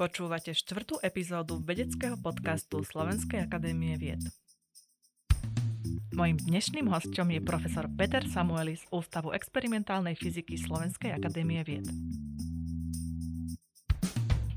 Počúvate 0.00 0.56
štvrtú 0.56 0.96
epizódu 1.04 1.60
vedeckého 1.60 2.16
podcastu 2.16 2.80
Slovenskej 2.80 3.44
akadémie 3.44 4.00
vied. 4.00 4.20
Mojím 6.16 6.36
dnešným 6.36 6.88
hostom 6.90 7.32
je 7.32 7.40
profesor 7.40 7.88
Peter 7.96 8.24
Samuelis 8.26 8.84
z 8.84 8.90
Ústavu 8.92 9.32
experimentálnej 9.32 10.16
fyziky 10.16 10.58
Slovenskej 10.58 11.16
akadémie 11.16 11.64
vied. 11.64 11.86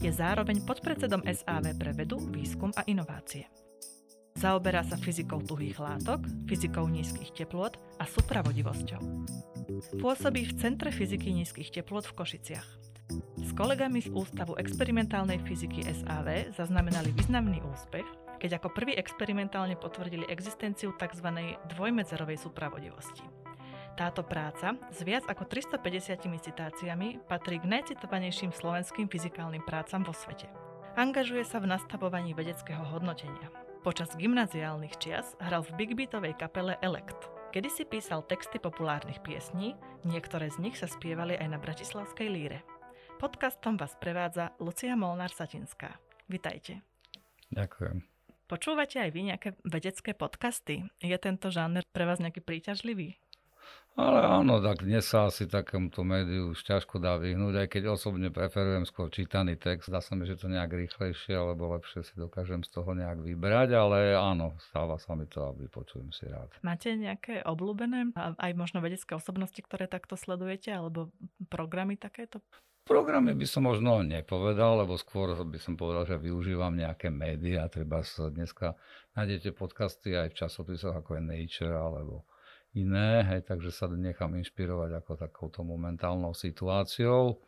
Je 0.04 0.11
zároveň 0.11 0.68
podpredsedom 0.68 1.23
SAV 1.23 1.79
pre 1.79 1.95
vedu, 1.95 2.20
výskum 2.20 2.75
a 2.75 2.84
inovácie. 2.84 3.47
Zaoberá 4.36 4.84
sa 4.84 5.00
fyzikou 5.00 5.39
tuhých 5.47 5.79
látok, 5.79 6.27
fyzikou 6.52 6.91
nízkych 6.91 7.31
teplôt 7.31 7.79
a 7.95 8.04
supravodivosťou. 8.04 9.00
Pôsobí 10.04 10.43
v 10.43 10.54
Centre 10.59 10.91
fyziky 10.91 11.31
nízkych 11.31 11.71
teplôt 11.71 12.04
v 12.04 12.15
Košiciach. 12.18 12.92
S 13.43 13.51
kolegami 13.55 14.01
z 14.01 14.09
Ústavu 14.13 14.55
experimentálnej 14.55 15.41
fyziky 15.43 15.84
SAV 15.84 16.53
zaznamenali 16.55 17.12
významný 17.12 17.59
úspech, 17.63 18.05
keď 18.39 18.59
ako 18.59 18.76
prvý 18.76 18.95
experimentálne 18.95 19.76
potvrdili 19.76 20.27
existenciu 20.27 20.95
tzv. 20.95 21.27
dvojmedzerovej 21.73 22.39
supravodivosti. 22.39 23.23
Táto 23.93 24.26
práca 24.26 24.73
s 24.89 25.05
viac 25.05 25.27
ako 25.29 25.45
350 25.45 26.41
citáciami 26.41 27.21
patrí 27.29 27.62
k 27.62 27.70
najcitovanejším 27.70 28.49
slovenským 28.49 29.05
fyzikálnym 29.05 29.62
prácam 29.62 30.01
vo 30.01 30.15
svete. 30.17 30.49
Angažuje 30.98 31.45
sa 31.45 31.62
v 31.62 31.70
nastavovaní 31.70 32.34
vedeckého 32.34 32.81
hodnotenia, 32.90 33.54
Počas 33.84 34.15
gymnaziálnych 34.15 34.95
čias 34.95 35.35
hral 35.43 35.59
v 35.67 35.76
big 35.76 35.91
beatovej 35.91 36.40
kapele 36.40 36.79
Elect. 36.79 37.20
Kedy 37.51 37.67
si 37.67 37.84
písal 37.84 38.23
texty 38.23 38.55
populárnych 38.55 39.20
piesní, 39.20 39.76
niektoré 40.07 40.48
z 40.48 40.63
nich 40.63 40.79
sa 40.79 40.88
spievali 40.88 41.35
aj 41.35 41.48
na 41.51 41.59
Bratislavskej 41.59 42.31
líre. 42.31 42.63
Podcastom 43.23 43.80
vás 43.80 43.95
prevádza 43.95 44.52
Lucia 44.59 45.00
Molnár-Satinská. 45.00 45.95
Vitajte. 46.27 46.84
Ďakujem. 47.55 48.04
Počúvate 48.52 48.99
aj 48.99 49.15
vy 49.15 49.32
nejaké 49.32 49.55
vedecké 49.63 50.12
podcasty? 50.12 50.84
Je 50.99 51.15
tento 51.15 51.48
žáner 51.48 51.88
pre 51.96 52.04
vás 52.04 52.20
nejaký 52.20 52.43
príťažlivý? 52.43 53.15
Ale 53.96 54.27
áno, 54.27 54.60
tak 54.60 54.84
dnes 54.84 55.07
sa 55.07 55.32
asi 55.32 55.48
takémuto 55.48 56.04
médiu 56.04 56.52
už 56.52 56.68
ťažko 56.68 56.99
dá 56.99 57.15
vyhnúť, 57.15 57.63
aj 57.63 57.68
keď 57.71 57.96
osobne 57.96 58.27
preferujem 58.27 58.84
skôr 58.84 59.07
čítaný 59.07 59.55
text. 59.55 59.87
Dá 59.87 60.04
sa 60.04 60.20
mi, 60.20 60.27
že 60.27 60.35
to 60.35 60.52
nejak 60.52 60.76
rýchlejšie, 60.76 61.32
alebo 61.32 61.71
lepšie 61.80 62.04
si 62.04 62.20
dokážem 62.20 62.60
z 62.68 62.76
toho 62.76 62.91
nejak 62.91 63.24
vybrať, 63.24 63.71
ale 63.71 64.19
áno, 64.19 64.59
stáva 64.68 65.00
sa 65.00 65.16
mi 65.16 65.31
to 65.31 65.47
a 65.47 65.56
vypočujem 65.56 66.12
si 66.12 66.28
rád. 66.28 66.52
Máte 66.59 66.91
nejaké 67.00 67.40
obľúbené, 67.47 68.12
aj 68.19 68.52
možno 68.52 68.84
vedecké 68.84 69.16
osobnosti, 69.16 69.63
ktoré 69.63 69.88
takto 69.88 70.19
sledujete, 70.19 70.75
alebo 70.75 71.08
programy 71.47 71.96
takéto? 71.96 72.44
Programy 72.84 73.31
by 73.31 73.47
som 73.47 73.63
možno 73.63 74.03
nepovedal, 74.03 74.84
lebo 74.84 75.00
skôr 75.00 75.31
by 75.39 75.56
som 75.56 75.79
povedal, 75.79 76.03
že 76.03 76.19
využívam 76.19 76.75
nejaké 76.75 77.07
médiá. 77.07 77.72
Treba 77.72 78.03
sa 78.03 78.28
dneska 78.28 78.75
nájdete 79.16 79.56
podcasty 79.56 80.19
aj 80.19 80.35
v 80.35 80.38
časopisoch 80.44 80.91
ako 80.91 81.16
je 81.16 81.23
Nature 81.23 81.72
alebo 81.72 82.28
iné, 82.75 83.23
hej, 83.23 83.47
takže 83.47 83.72
sa 83.72 83.88
nechám 83.88 84.35
inšpirovať 84.35 85.00
ako 85.00 85.12
takouto 85.16 85.63
momentálnou 85.63 86.35
situáciou. 86.35 87.40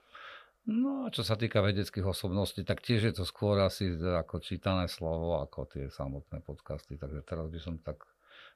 No 0.71 1.03
a 1.03 1.11
čo 1.11 1.21
sa 1.21 1.35
týka 1.35 1.59
vedeckých 1.59 2.07
osobností, 2.07 2.63
tak 2.63 2.79
tiež 2.79 3.11
je 3.11 3.13
to 3.19 3.27
skôr 3.27 3.59
asi 3.59 3.91
ako 3.91 4.39
čítané 4.39 4.87
slovo, 4.87 5.43
ako 5.43 5.67
tie 5.67 5.91
samotné 5.91 6.41
podcasty. 6.47 6.95
Takže 6.95 7.27
teraz 7.27 7.51
by 7.51 7.59
som 7.59 7.75
tak 7.83 8.07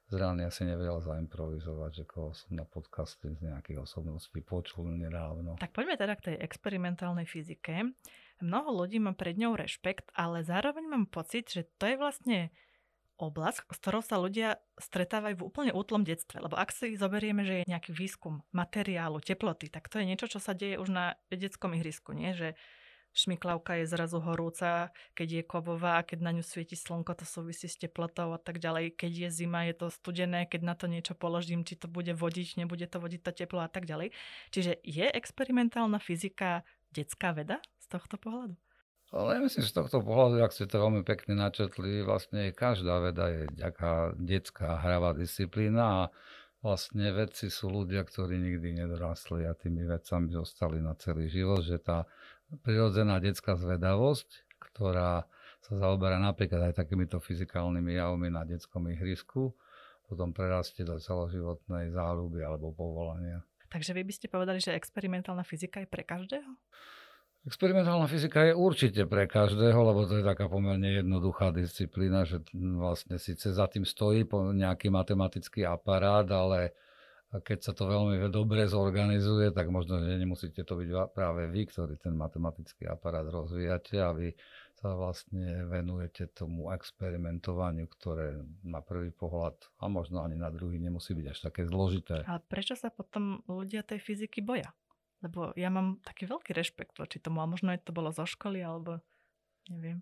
zreálne 0.10 0.50
asi 0.50 0.66
nevedel 0.66 0.98
zaimprovizovať, 1.00 1.92
že 1.94 2.04
koho 2.10 2.34
som 2.34 2.58
na 2.58 2.66
podcasty 2.66 3.30
z 3.38 3.46
nejakých 3.46 3.86
osobností 3.86 4.42
počul 4.42 4.90
nedávno. 4.90 5.56
Tak 5.62 5.72
poďme 5.72 5.96
teda 5.96 6.18
k 6.18 6.34
tej 6.34 6.36
experimentálnej 6.42 7.30
fyzike. 7.30 7.94
Mnoho 8.42 8.84
ľudí 8.84 8.98
má 8.98 9.14
pred 9.14 9.38
ňou 9.38 9.54
rešpekt, 9.54 10.10
ale 10.18 10.42
zároveň 10.42 10.86
mám 10.90 11.06
pocit, 11.06 11.48
že 11.48 11.70
to 11.78 11.86
je 11.86 11.96
vlastne 11.96 12.40
oblasť, 13.20 13.68
s 13.68 13.80
ktorou 13.84 14.00
sa 14.00 14.16
ľudia 14.16 14.64
stretávajú 14.80 15.44
v 15.44 15.46
úplne 15.46 15.72
útlom 15.76 16.08
detstve. 16.08 16.40
Lebo 16.40 16.56
ak 16.56 16.72
si 16.72 16.96
zoberieme, 16.96 17.44
že 17.44 17.62
je 17.62 17.70
nejaký 17.70 17.92
výskum 17.92 18.42
materiálu, 18.56 19.20
teploty, 19.20 19.68
tak 19.68 19.92
to 19.92 20.00
je 20.00 20.08
niečo, 20.08 20.32
čo 20.32 20.40
sa 20.40 20.56
deje 20.56 20.80
už 20.80 20.90
na 20.90 21.20
vedeckom 21.28 21.76
ihrisku, 21.76 22.16
nie? 22.16 22.32
Že 22.32 22.56
šmiklavka 23.14 23.82
je 23.82 23.86
zrazu 23.90 24.22
horúca, 24.22 24.94
keď 25.18 25.42
je 25.42 25.44
kovová, 25.44 26.02
keď 26.06 26.20
na 26.24 26.32
ňu 26.36 26.44
svieti 26.46 26.78
slnko, 26.78 27.18
to 27.18 27.26
súvisí 27.26 27.68
s 27.68 27.76
teplotou 27.76 28.32
a 28.34 28.40
tak 28.40 28.62
ďalej. 28.62 28.96
Keď 28.96 29.12
je 29.28 29.30
zima, 29.30 29.66
je 29.68 29.76
to 29.76 29.88
studené, 29.90 30.46
keď 30.46 30.62
na 30.64 30.76
to 30.78 30.86
niečo 30.86 31.18
položím, 31.18 31.66
či 31.66 31.76
to 31.76 31.90
bude 31.90 32.12
vodiť, 32.14 32.62
nebude 32.62 32.86
to 32.86 32.98
vodiť 33.02 33.22
to 33.26 33.32
teplo 33.34 33.66
a 33.66 33.70
tak 33.70 33.90
ďalej. 33.90 34.14
Čiže 34.54 34.80
je 34.86 35.06
experimentálna 35.10 35.98
fyzika 35.98 36.64
detská 36.94 37.34
veda 37.34 37.62
z 37.82 37.86
tohto 37.90 38.18
pohľadu? 38.18 38.58
Ale 39.10 39.36
ja 39.36 39.40
myslím, 39.42 39.66
že 39.66 39.74
z 39.74 39.78
tohto 39.82 40.06
pohľadu, 40.06 40.38
ak 40.46 40.54
ste 40.54 40.70
to 40.70 40.78
veľmi 40.78 41.02
pekne 41.02 41.34
načetli, 41.34 42.06
vlastne 42.06 42.54
každá 42.54 43.02
veda 43.02 43.26
je 43.34 43.44
ďaká 43.58 44.14
detská 44.22 44.78
hravá 44.86 45.18
disciplína 45.18 45.82
a 45.82 46.02
vlastne 46.62 47.10
vedci 47.10 47.50
sú 47.50 47.74
ľudia, 47.74 48.06
ktorí 48.06 48.38
nikdy 48.38 48.86
nedorastli 48.86 49.50
a 49.50 49.58
tými 49.58 49.82
vedcami 49.90 50.30
zostali 50.30 50.78
na 50.78 50.94
celý 50.94 51.26
život, 51.26 51.66
že 51.66 51.82
tá 51.82 52.06
prirodzená 52.66 53.22
detská 53.22 53.54
zvedavosť, 53.56 54.28
ktorá 54.58 55.30
sa 55.60 55.74
zaoberá 55.76 56.18
napríklad 56.18 56.72
aj 56.72 56.80
takýmito 56.82 57.20
fyzikálnymi 57.20 58.00
javmi 58.00 58.28
na 58.32 58.48
detskom 58.48 58.88
ihrisku, 58.90 59.54
potom 60.10 60.34
prerastie 60.34 60.82
do 60.82 60.98
celoživotnej 60.98 61.94
záľuby 61.94 62.42
alebo 62.42 62.74
povolania. 62.74 63.46
Takže 63.70 63.94
vy 63.94 64.02
by 64.02 64.14
ste 64.16 64.28
povedali, 64.32 64.58
že 64.58 64.74
experimentálna 64.74 65.46
fyzika 65.46 65.86
je 65.86 65.88
pre 65.88 66.02
každého? 66.02 66.50
Experimentálna 67.46 68.10
fyzika 68.10 68.52
je 68.52 68.54
určite 68.58 69.08
pre 69.08 69.30
každého, 69.30 69.80
lebo 69.80 70.04
to 70.10 70.20
je 70.20 70.26
taká 70.26 70.52
pomerne 70.52 71.00
jednoduchá 71.00 71.56
disciplína, 71.56 72.28
že 72.28 72.44
vlastne 72.52 73.16
síce 73.16 73.54
za 73.56 73.70
tým 73.70 73.88
stojí 73.88 74.28
nejaký 74.34 74.92
matematický 74.92 75.64
aparát, 75.64 76.28
ale 76.28 76.76
keď 77.30 77.60
sa 77.62 77.74
to 77.78 77.86
veľmi 77.86 78.18
dobre 78.34 78.66
zorganizuje, 78.66 79.54
tak 79.54 79.70
možno, 79.70 80.02
že 80.02 80.18
nemusíte 80.18 80.66
to 80.66 80.74
byť 80.74 81.14
práve 81.14 81.46
vy, 81.54 81.70
ktorý 81.70 81.94
ten 82.02 82.18
matematický 82.18 82.90
aparát 82.90 83.30
rozvíjate 83.30 84.02
a 84.02 84.10
vy 84.18 84.34
sa 84.82 84.98
vlastne 84.98 85.70
venujete 85.70 86.32
tomu 86.34 86.74
experimentovaniu, 86.74 87.86
ktoré 87.86 88.42
na 88.66 88.82
prvý 88.82 89.14
pohľad 89.14 89.60
a 89.78 89.86
možno 89.92 90.26
ani 90.26 90.40
na 90.40 90.50
druhý 90.50 90.82
nemusí 90.82 91.14
byť 91.14 91.26
až 91.30 91.40
také 91.52 91.70
zložité. 91.70 92.26
A 92.26 92.42
prečo 92.42 92.74
sa 92.74 92.90
potom 92.90 93.46
ľudia 93.46 93.86
tej 93.86 94.02
fyziky 94.02 94.42
boja? 94.42 94.74
Lebo 95.20 95.52
ja 95.54 95.68
mám 95.68 96.00
taký 96.02 96.26
veľký 96.32 96.56
rešpekt 96.56 96.96
voči 96.96 97.20
tomu, 97.20 97.44
a 97.44 97.46
možno 97.46 97.76
to 97.84 97.92
bolo 97.92 98.10
zo 98.10 98.24
školy, 98.24 98.64
alebo 98.64 99.04
neviem. 99.68 100.00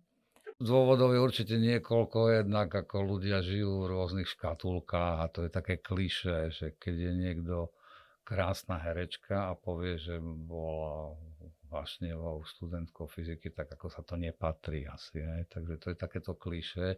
Dôvodov 0.57 1.13
je 1.13 1.21
určite 1.21 1.55
niekoľko, 1.61 2.41
jednak 2.41 2.73
ako 2.73 3.17
ľudia 3.17 3.45
žijú 3.45 3.85
v 3.85 3.89
rôznych 3.93 4.25
škatulkách 4.25 5.17
a 5.21 5.29
to 5.29 5.45
je 5.45 5.51
také 5.53 5.77
kliše, 5.77 6.49
že 6.49 6.73
keď 6.81 6.95
je 6.97 7.13
niekto 7.13 7.69
krásna 8.25 8.81
herečka 8.81 9.49
a 9.49 9.53
povie, 9.53 10.01
že 10.01 10.17
bola 10.19 11.13
vášnevou 11.69 12.41
študentkou 12.47 13.05
fyziky, 13.05 13.53
tak 13.53 13.69
ako 13.75 13.87
sa 13.91 14.01
to 14.01 14.17
nepatrí 14.17 14.87
asi. 14.87 15.19
Hej. 15.19 15.51
Takže 15.51 15.73
to 15.77 15.87
je 15.93 15.97
takéto 15.99 16.33
kliše, 16.33 16.97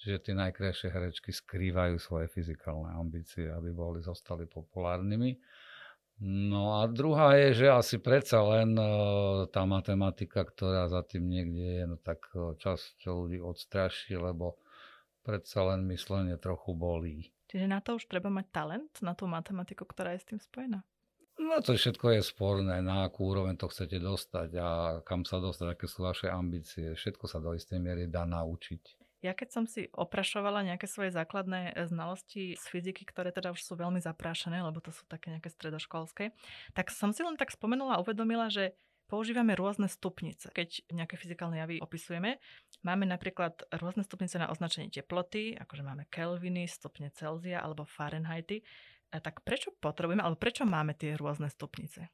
že 0.00 0.22
tie 0.22 0.34
najkrajšie 0.34 0.88
herečky 0.88 1.30
skrývajú 1.34 1.98
svoje 1.98 2.30
fyzikálne 2.30 2.94
ambície, 2.94 3.50
aby 3.50 3.74
boli, 3.74 4.00
zostali 4.00 4.46
populárnymi. 4.46 5.36
No 6.22 6.78
a 6.78 6.86
druhá 6.86 7.34
je, 7.34 7.64
že 7.64 7.66
asi 7.66 7.98
predsa 7.98 8.38
len 8.46 8.78
uh, 8.78 9.50
tá 9.50 9.66
matematika, 9.66 10.46
ktorá 10.46 10.86
za 10.86 11.02
tým 11.02 11.26
niekde 11.26 11.82
je, 11.82 11.84
no 11.90 11.96
tak 11.98 12.30
uh, 12.38 12.54
časť 12.54 13.10
ľudí 13.10 13.42
odstraší, 13.42 14.14
lebo 14.14 14.62
predsa 15.26 15.66
len 15.74 15.82
myslenie 15.90 16.38
trochu 16.38 16.70
bolí. 16.70 17.34
Čiže 17.50 17.66
na 17.66 17.82
to 17.82 17.98
už 17.98 18.06
treba 18.06 18.30
mať 18.30 18.46
talent, 18.54 18.92
na 19.02 19.18
tú 19.18 19.26
matematiku, 19.26 19.82
ktorá 19.82 20.14
je 20.14 20.22
s 20.22 20.28
tým 20.30 20.38
spojená? 20.38 20.86
No 21.34 21.58
to 21.58 21.74
všetko 21.74 22.14
je 22.14 22.22
sporné, 22.22 22.78
na 22.78 23.10
akú 23.10 23.34
úroveň 23.34 23.58
to 23.58 23.66
chcete 23.66 23.98
dostať 23.98 24.48
a 24.54 24.68
kam 25.02 25.26
sa 25.26 25.42
dostať, 25.42 25.66
aké 25.74 25.86
sú 25.90 26.06
vaše 26.06 26.30
ambície. 26.30 26.94
Všetko 26.94 27.26
sa 27.26 27.42
do 27.42 27.58
istej 27.58 27.82
miery 27.82 28.06
dá 28.06 28.22
naučiť. 28.22 29.03
Ja 29.24 29.32
keď 29.32 29.48
som 29.56 29.64
si 29.64 29.88
oprašovala 29.96 30.68
nejaké 30.68 30.84
svoje 30.84 31.08
základné 31.08 31.72
e, 31.72 31.88
znalosti 31.88 32.60
z 32.60 32.64
fyziky, 32.68 33.08
ktoré 33.08 33.32
teda 33.32 33.56
už 33.56 33.64
sú 33.64 33.72
veľmi 33.72 33.96
zaprášené, 33.96 34.60
lebo 34.60 34.84
to 34.84 34.92
sú 34.92 35.08
také 35.08 35.32
nejaké 35.32 35.48
stredoškolské, 35.48 36.36
tak 36.76 36.92
som 36.92 37.08
si 37.08 37.24
len 37.24 37.40
tak 37.40 37.48
spomenula 37.48 37.96
a 37.96 38.02
uvedomila, 38.04 38.52
že 38.52 38.76
používame 39.08 39.56
rôzne 39.56 39.88
stupnice. 39.88 40.52
Keď 40.52 40.92
nejaké 40.92 41.16
fyzikálne 41.16 41.56
javy 41.56 41.80
opisujeme, 41.80 42.36
máme 42.84 43.08
napríklad 43.08 43.64
rôzne 43.80 44.04
stupnice 44.04 44.36
na 44.36 44.52
označenie 44.52 44.92
teploty, 44.92 45.56
akože 45.56 45.80
máme 45.80 46.04
Kelviny, 46.12 46.68
stupne 46.68 47.08
Celzia 47.08 47.64
alebo 47.64 47.88
Fahrenheity. 47.88 48.60
A 49.08 49.24
tak 49.24 49.40
prečo 49.40 49.72
potrebujeme, 49.80 50.20
alebo 50.20 50.36
prečo 50.36 50.68
máme 50.68 50.92
tie 50.92 51.16
rôzne 51.16 51.48
stupnice? 51.48 52.12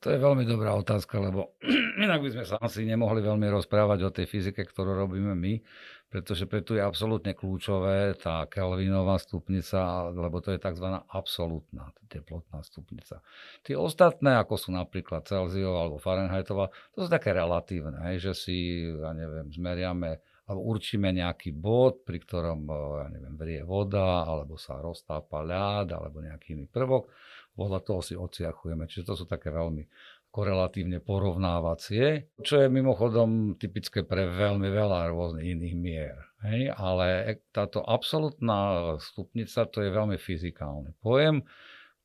To 0.00 0.08
je 0.10 0.18
veľmi 0.18 0.48
dobrá 0.48 0.74
otázka, 0.74 1.20
lebo 1.20 1.54
inak 2.04 2.24
by 2.24 2.30
sme 2.32 2.44
sa 2.48 2.56
asi 2.58 2.88
nemohli 2.88 3.20
veľmi 3.20 3.46
rozprávať 3.52 3.98
o 4.06 4.10
tej 4.10 4.26
fyzike, 4.26 4.64
ktorú 4.64 4.96
robíme 4.96 5.36
my, 5.36 5.60
pretože 6.08 6.46
preto 6.46 6.78
je 6.78 6.82
absolútne 6.82 7.34
kľúčové 7.34 8.14
tá 8.16 8.46
Kelvinová 8.46 9.18
stupnica, 9.18 10.08
lebo 10.14 10.38
to 10.38 10.54
je 10.54 10.62
tzv. 10.62 10.88
absolútna 11.10 11.90
teplotná 12.06 12.62
stupnica. 12.62 13.18
Tie 13.66 13.74
ostatné, 13.74 14.38
ako 14.38 14.54
sú 14.54 14.70
napríklad 14.70 15.26
Celziová 15.26 15.86
alebo 15.86 15.98
Fahrenheitová, 15.98 16.70
to 16.94 17.04
sú 17.04 17.08
také 17.10 17.34
relatívne, 17.34 18.14
že 18.16 18.32
si, 18.32 18.86
ja 18.88 19.10
neviem, 19.10 19.50
zmeriame 19.50 20.22
alebo 20.44 20.60
určíme 20.76 21.08
nejaký 21.08 21.56
bod, 21.56 22.04
pri 22.04 22.20
ktorom, 22.20 22.68
ja 23.00 23.08
neviem, 23.08 23.32
vrie 23.32 23.60
voda, 23.64 24.28
alebo 24.28 24.60
sa 24.60 24.76
roztápa 24.76 25.40
ľad, 25.40 25.96
alebo 25.96 26.20
nejaký 26.20 26.52
iný 26.52 26.68
prvok 26.68 27.08
podľa 27.54 27.80
toho 27.86 28.00
si 28.02 28.14
odsiachujeme. 28.18 28.90
Čiže 28.90 29.06
to 29.06 29.14
sú 29.14 29.24
také 29.24 29.54
veľmi 29.54 29.86
korelatívne 30.34 30.98
porovnávacie, 30.98 32.34
čo 32.42 32.58
je 32.58 32.66
mimochodom 32.66 33.54
typické 33.54 34.02
pre 34.02 34.26
veľmi 34.26 34.66
veľa 34.66 35.14
rôznych 35.14 35.46
iných 35.54 35.76
mier. 35.78 36.18
Hej? 36.42 36.74
Ale 36.74 37.38
táto 37.54 37.86
absolútna 37.86 38.98
stupnica 38.98 39.62
to 39.70 39.78
je 39.86 39.94
veľmi 39.94 40.18
fyzikálny 40.18 40.98
pojem, 40.98 41.46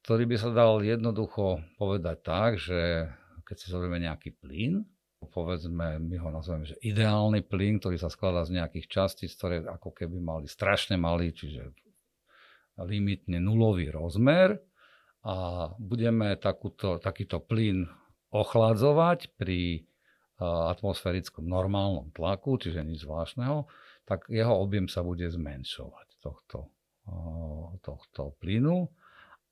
ktorý 0.05 0.29
by 0.29 0.35
sa 0.37 0.49
dal 0.53 0.77
jednoducho 0.85 1.65
povedať 1.81 2.17
tak, 2.21 2.61
že 2.61 3.09
keď 3.49 3.55
si 3.57 3.67
zoberieme 3.73 4.05
nejaký 4.05 4.37
plyn, 4.37 4.85
povedzme, 5.33 5.97
my 5.97 6.15
ho 6.21 6.29
nazveme, 6.29 6.69
že 6.69 6.77
ideálny 6.85 7.41
plyn, 7.43 7.81
ktorý 7.81 7.97
sa 7.97 8.13
skladá 8.13 8.45
z 8.45 8.61
nejakých 8.61 8.87
častíc, 8.87 9.33
ktoré 9.35 9.65
ako 9.65 9.89
keby 9.91 10.21
mali 10.21 10.45
strašne 10.45 10.95
malý, 11.01 11.33
čiže 11.33 11.73
limitne 12.79 13.41
nulový 13.43 13.91
rozmer, 13.91 14.68
a 15.23 15.35
budeme 15.75 16.39
takúto, 16.39 16.95
takýto 16.99 17.43
plyn 17.43 17.87
ochladzovať 18.31 19.35
pri 19.35 19.83
atmosférickom 20.39 21.43
normálnom 21.43 22.15
tlaku, 22.15 22.55
čiže 22.55 22.87
nič 22.87 23.03
zvláštneho, 23.03 23.67
tak 24.07 24.31
jeho 24.31 24.55
objem 24.55 24.87
sa 24.87 25.03
bude 25.03 25.27
zmenšovať 25.27 26.07
tohto, 26.23 26.71
tohto 27.83 28.33
plynu 28.39 28.87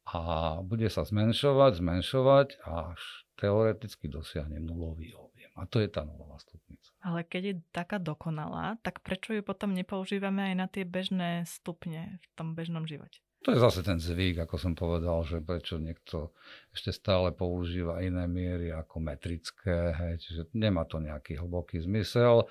a 0.08 0.20
bude 0.64 0.88
sa 0.88 1.04
zmenšovať, 1.04 1.84
zmenšovať 1.84 2.48
až 2.64 3.28
teoreticky 3.36 4.08
dosiahne 4.08 4.64
nulový 4.64 5.12
objem. 5.20 5.52
A 5.60 5.68
to 5.68 5.84
je 5.84 5.92
tá 5.92 6.08
nulová 6.08 6.40
stupnica. 6.40 6.96
Ale 7.04 7.28
keď 7.28 7.42
je 7.44 7.56
taká 7.76 8.00
dokonalá, 8.00 8.80
tak 8.80 9.04
prečo 9.04 9.36
ju 9.36 9.44
potom 9.44 9.76
nepoužívame 9.76 10.54
aj 10.54 10.56
na 10.56 10.68
tie 10.72 10.88
bežné 10.88 11.44
stupne 11.44 12.24
v 12.24 12.26
tom 12.40 12.56
bežnom 12.56 12.88
živote? 12.88 13.20
To 13.46 13.54
je 13.54 13.60
zase 13.62 13.86
ten 13.86 14.02
zvyk, 14.02 14.44
ako 14.44 14.56
som 14.58 14.74
povedal, 14.74 15.22
že 15.24 15.40
prečo 15.40 15.78
niekto 15.78 16.34
ešte 16.74 16.92
stále 16.92 17.32
používa 17.32 18.02
iné 18.02 18.26
miery 18.26 18.74
ako 18.74 19.00
metrické, 19.00 19.94
hej, 19.94 20.14
čiže 20.20 20.42
nemá 20.58 20.84
to 20.84 20.98
nejaký 20.98 21.38
hlboký 21.38 21.80
zmysel. 21.80 22.50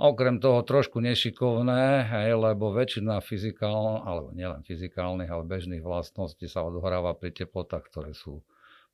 Okrem 0.00 0.40
toho 0.40 0.64
trošku 0.64 1.00
nešikovné, 1.02 2.08
hej, 2.08 2.36
lebo 2.36 2.72
väčšina 2.72 3.20
fyzikálnych, 3.20 4.04
alebo 4.06 4.28
nielen 4.32 4.64
fyzikálnych, 4.64 5.28
ale 5.28 5.44
bežných 5.44 5.84
vlastností 5.84 6.48
sa 6.48 6.64
odohráva 6.64 7.16
pri 7.16 7.34
teplotách, 7.34 7.84
ktoré 7.90 8.12
sú 8.16 8.40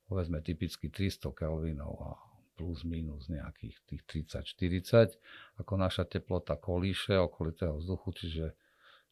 povedzme 0.07 0.39
typicky 0.39 0.87
300 0.87 1.31
Kelvinov 1.35 1.95
a 2.01 2.11
plus 2.57 2.81
minus 2.81 3.29
nejakých 3.29 3.77
tých 3.85 4.01
30-40, 4.33 5.61
ako 5.61 5.73
naša 5.77 6.09
teplota 6.09 6.57
kolíše 6.57 7.13
okolitého 7.19 7.77
vzduchu, 7.77 8.09
čiže 8.17 8.45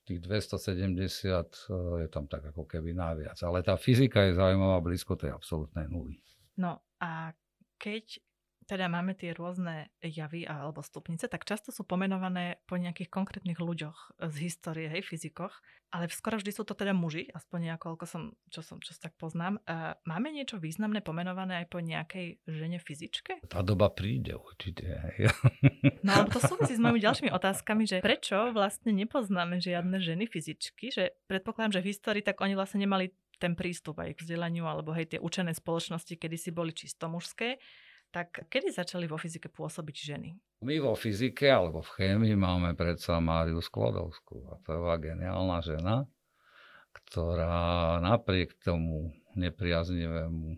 tých 0.06 0.22
270 0.22 0.94
eh, 0.96 2.06
je 2.06 2.08
tam 2.08 2.30
tak 2.30 2.54
ako 2.54 2.70
keby 2.70 2.94
naviac. 2.94 3.38
Ale 3.42 3.66
tá 3.66 3.76
fyzika 3.76 4.22
je 4.30 4.38
zaujímavá 4.38 4.80
blízko 4.86 5.18
tej 5.18 5.34
absolútnej 5.34 5.90
nuly. 5.90 6.22
No 6.62 6.86
a 7.02 7.34
keď 7.76 8.25
teda 8.66 8.90
máme 8.90 9.14
tie 9.14 9.32
rôzne 9.32 9.94
javy 10.02 10.50
alebo 10.50 10.82
stupnice, 10.82 11.30
tak 11.30 11.46
často 11.46 11.70
sú 11.70 11.86
pomenované 11.86 12.60
po 12.66 12.82
nejakých 12.82 13.14
konkrétnych 13.14 13.62
ľuďoch 13.62 14.18
z 14.18 14.36
histórie, 14.50 14.90
hej, 14.90 15.06
fyzikoch, 15.06 15.54
ale 15.94 16.10
skoro 16.12 16.42
vždy 16.42 16.52
sú 16.52 16.68
to 16.68 16.74
teda 16.76 16.92
muži, 16.92 17.30
aspoň 17.32 17.78
ako 17.80 18.04
som, 18.04 18.36
čo 18.50 18.66
som, 18.66 18.82
čo 18.82 18.92
tak 18.98 19.16
poznám. 19.16 19.62
Máme 20.04 20.34
niečo 20.34 20.60
významné 20.60 21.00
pomenované 21.06 21.64
aj 21.64 21.68
po 21.72 21.80
nejakej 21.80 22.42
žene 22.50 22.82
fyzičke? 22.82 23.46
Tá 23.48 23.62
doba 23.62 23.94
príde 23.94 24.36
určite. 24.36 24.84
Hej. 24.92 25.32
No 26.04 26.20
ale 26.20 26.34
to 26.34 26.42
súvisí 26.44 26.76
s 26.76 26.82
mojimi 26.82 27.00
ďalšími 27.00 27.32
otázkami, 27.32 27.88
že 27.88 27.98
prečo 28.04 28.52
vlastne 28.52 28.92
nepoznáme 28.92 29.62
žiadne 29.62 30.02
ženy 30.02 30.28
fyzičky, 30.28 30.92
že 30.92 31.16
predpokladám, 31.30 31.80
že 31.80 31.84
v 31.86 31.90
histórii 31.96 32.26
tak 32.26 32.42
oni 32.44 32.58
vlastne 32.58 32.84
nemali 32.84 33.14
ten 33.36 33.52
prístup 33.52 34.00
aj 34.00 34.16
k 34.16 34.24
vzdelaniu, 34.24 34.64
alebo 34.64 34.96
hej, 34.96 35.16
tie 35.16 35.20
učené 35.20 35.52
spoločnosti, 35.52 36.16
kedy 36.16 36.40
si 36.40 36.56
boli 36.56 36.72
čisto 36.72 37.12
mužské. 37.12 37.60
Tak 38.16 38.48
kedy 38.48 38.72
začali 38.72 39.12
vo 39.12 39.20
fyzike 39.20 39.52
pôsobiť 39.52 39.96
ženy? 40.16 40.30
My 40.64 40.80
vo 40.80 40.96
fyzike 40.96 41.52
alebo 41.52 41.84
v 41.84 42.00
chémii 42.00 42.40
máme 42.40 42.72
predsa 42.72 43.20
Máriu 43.20 43.60
Sklodovskú. 43.60 44.56
A 44.56 44.64
to 44.64 44.72
je 44.72 45.12
geniálna 45.12 45.60
žena, 45.60 46.08
ktorá 46.96 48.00
napriek 48.00 48.56
tomu 48.64 49.12
nepriaznivému 49.36 50.56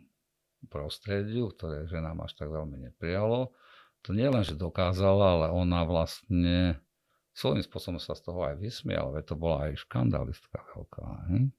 prostrediu, 0.70 1.50
ktoré 1.50 1.90
ženám 1.90 2.30
až 2.30 2.38
tak 2.38 2.54
veľmi 2.54 2.78
neprijalo, 2.94 3.50
to 4.06 4.14
nie 4.14 4.30
len, 4.30 4.46
že 4.46 4.54
dokázala, 4.54 5.42
ale 5.42 5.48
ona 5.50 5.82
vlastne 5.82 6.78
svojím 7.34 7.66
spôsobom 7.66 7.98
sa 7.98 8.14
z 8.14 8.22
toho 8.22 8.46
aj 8.46 8.62
vysmiala, 8.62 9.18
veď 9.18 9.34
to 9.34 9.36
bola 9.36 9.58
aj 9.70 9.82
škandalistka 9.82 10.62
veľká. 10.78 11.06
Hm? 11.34 11.50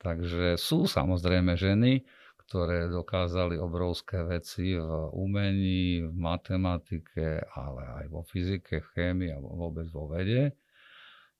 Takže 0.00 0.56
sú 0.56 0.88
samozrejme 0.88 1.60
ženy, 1.60 2.08
ktoré 2.44 2.92
dokázali 2.92 3.56
obrovské 3.56 4.20
veci 4.22 4.76
v 4.76 4.90
umení, 5.16 6.04
v 6.04 6.12
matematike, 6.12 7.40
ale 7.56 7.82
aj 8.02 8.06
vo 8.12 8.22
fyzike, 8.22 8.84
v 8.84 8.88
chémii 8.92 9.30
a 9.32 9.40
vôbec 9.40 9.88
vo 9.90 10.06
vede. 10.12 10.52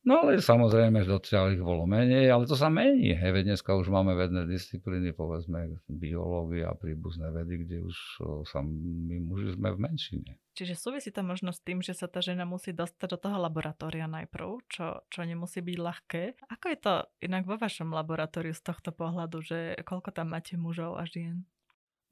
No 0.05 0.21
ale 0.21 0.37
samozrejme, 0.37 1.01
že 1.01 1.17
dotiaľ 1.17 1.56
ich 1.56 1.65
bolo 1.65 1.89
menej, 1.89 2.29
ale 2.29 2.45
to 2.45 2.53
sa 2.53 2.69
mení. 2.69 3.17
Hej, 3.17 3.41
dneska 3.41 3.73
už 3.73 3.89
máme 3.89 4.12
vedné 4.12 4.45
disciplíny, 4.45 5.17
povedzme 5.17 5.81
biológia 5.89 6.69
a 6.69 6.77
príbuzné 6.77 7.33
vedy, 7.33 7.65
kde 7.65 7.89
už 7.89 7.97
sa 8.45 8.61
my 8.61 9.17
muži 9.25 9.56
sme 9.56 9.73
v 9.73 9.79
menšine. 9.81 10.37
Čiže 10.61 10.77
súvisí 10.77 11.09
to 11.09 11.25
možno 11.25 11.56
s 11.56 11.65
tým, 11.65 11.81
že 11.81 11.97
sa 11.97 12.05
tá 12.05 12.21
žena 12.21 12.45
musí 12.45 12.77
dostať 12.77 13.17
do 13.17 13.19
toho 13.19 13.41
laboratória 13.41 14.05
najprv, 14.05 14.69
čo, 14.69 15.09
čo 15.09 15.21
nemusí 15.25 15.65
byť 15.65 15.77
ľahké. 15.81 16.23
Ako 16.53 16.65
je 16.69 16.79
to 16.79 16.95
inak 17.25 17.49
vo 17.49 17.56
vašom 17.56 17.89
laboratóriu 17.89 18.53
z 18.53 18.61
tohto 18.61 18.93
pohľadu, 18.93 19.41
že 19.41 19.59
koľko 19.89 20.12
tam 20.12 20.37
máte 20.37 20.61
mužov 20.61 21.01
a 21.01 21.09
žien? 21.09 21.49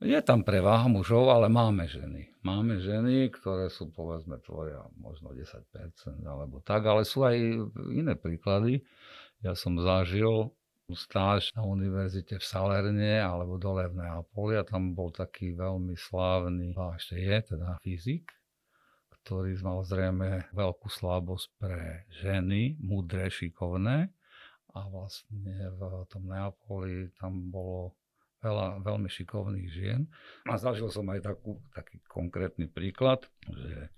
Je 0.02 0.18
tam 0.18 0.42
preváha 0.42 0.90
mužov, 0.90 1.30
ale 1.30 1.46
máme 1.46 1.86
ženy. 1.86 2.34
Máme 2.42 2.82
ženy, 2.82 3.30
ktoré 3.30 3.70
sú, 3.70 3.94
povedzme, 3.94 4.42
tvoria 4.42 4.82
možno 4.98 5.30
10% 5.30 5.62
alebo 6.26 6.58
tak, 6.58 6.82
ale 6.90 7.06
sú 7.06 7.22
aj 7.22 7.38
iné 7.94 8.18
príklady. 8.18 8.82
Ja 9.46 9.54
som 9.54 9.78
zažil 9.78 10.50
stáž 10.90 11.54
na 11.54 11.62
univerzite 11.62 12.42
v 12.42 12.44
Salerne 12.44 13.22
alebo 13.22 13.62
dole 13.62 13.86
v 13.86 14.02
Neapoli 14.02 14.58
a 14.58 14.66
tam 14.66 14.90
bol 14.90 15.14
taký 15.14 15.54
veľmi 15.54 15.94
slávny, 15.94 16.74
a 16.74 16.98
ešte 16.98 17.22
je 17.22 17.38
teda 17.54 17.78
fyzik, 17.80 18.26
ktorý 19.22 19.54
mal 19.62 19.86
zrejme 19.86 20.50
veľkú 20.50 20.90
slabosť 20.90 21.46
pre 21.62 22.10
ženy, 22.10 22.74
mudré, 22.82 23.30
šikovné 23.30 24.10
a 24.74 24.80
vlastne 24.90 25.70
v 25.78 25.80
tom 26.10 26.26
Neapoli 26.26 27.14
tam 27.22 27.48
bolo 27.54 27.94
veľa 28.42 28.82
veľmi 28.82 29.06
šikovných 29.06 29.68
žien. 29.70 30.10
A 30.50 30.58
zažil 30.58 30.90
som 30.90 31.06
aj 31.08 31.22
takú, 31.22 31.62
taký 31.72 32.02
konkrétny 32.10 32.66
príklad, 32.66 33.24
že 33.46 33.88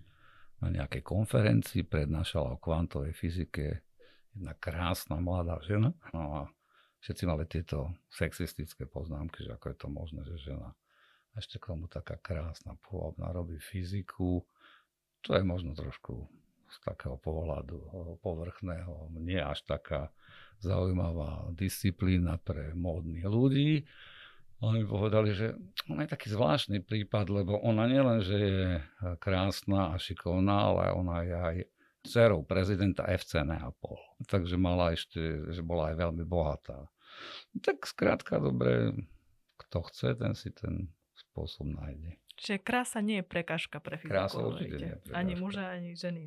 na 0.61 0.69
nejakej 0.71 1.03
konferencii 1.03 1.83
prednášala 1.85 2.55
o 2.55 2.61
kvantovej 2.61 3.17
fyzike 3.17 3.83
jedna 4.37 4.53
krásna 4.61 5.19
mladá 5.19 5.59
žena. 5.65 5.97
No 6.13 6.23
a 6.37 6.41
všetci 7.01 7.25
mali 7.25 7.49
tieto 7.49 7.97
sexistické 8.13 8.85
poznámky, 8.85 9.45
že 9.45 9.57
ako 9.57 9.67
je 9.73 9.77
to 9.77 9.89
možné, 9.89 10.21
že 10.29 10.53
žena 10.53 10.77
ešte 11.35 11.59
k 11.59 11.75
tomu 11.75 11.91
taká 11.91 12.15
krásna, 12.23 12.79
pôvabná, 12.87 13.35
robí 13.35 13.59
fyziku. 13.59 14.47
To 15.27 15.31
je 15.35 15.43
možno 15.43 15.75
trošku 15.75 16.31
z 16.71 16.77
takého 16.83 17.19
pohľadu 17.19 17.79
povrchného, 18.23 19.11
nie 19.19 19.39
až 19.39 19.63
taká 19.67 20.11
zaujímavá 20.63 21.51
disciplína 21.55 22.39
pre 22.43 22.75
módnych 22.75 23.27
ľudí, 23.27 23.83
oni 24.64 24.88
povedali, 24.88 25.37
že 25.37 25.52
ona 25.90 26.09
je 26.09 26.14
taký 26.16 26.33
zvláštny 26.33 26.80
prípad, 26.80 27.28
lebo 27.28 27.61
ona 27.61 27.85
nielen, 27.85 28.25
že 28.25 28.37
je 28.37 28.64
krásna 29.21 29.92
a 29.92 30.00
šikovná, 30.00 30.73
ale 30.73 30.92
ona 30.97 31.16
je 31.23 31.35
aj 31.37 31.56
dcerou 32.04 32.44
prezidenta 32.44 33.04
FC 33.09 33.44
Neapol. 33.44 33.97
Takže 34.28 34.56
mala 34.61 34.92
ešte, 34.92 35.21
že 35.52 35.61
bola 35.64 35.92
aj 35.92 35.97
veľmi 36.00 36.25
bohatá. 36.25 36.88
Tak 37.64 37.88
skrátka, 37.88 38.42
dobre, 38.42 38.92
kto 39.61 39.87
chce, 39.88 40.18
ten 40.18 40.33
si 40.37 40.52
ten 40.52 40.92
spôsob 41.14 41.71
nájde. 41.71 42.18
Čiže 42.35 42.61
krása 42.61 42.99
nie 42.99 43.23
je 43.23 43.26
prekažka 43.26 43.78
pre 43.78 43.97
fyziku. 43.97 44.12
Krása 44.12 44.42
určite 44.42 44.76
nie 44.76 44.90
je 44.92 44.99
prekažka. 45.00 45.16
Ani 45.16 45.35
muža, 45.38 45.64
ani 45.71 45.90
ženy. 45.94 46.23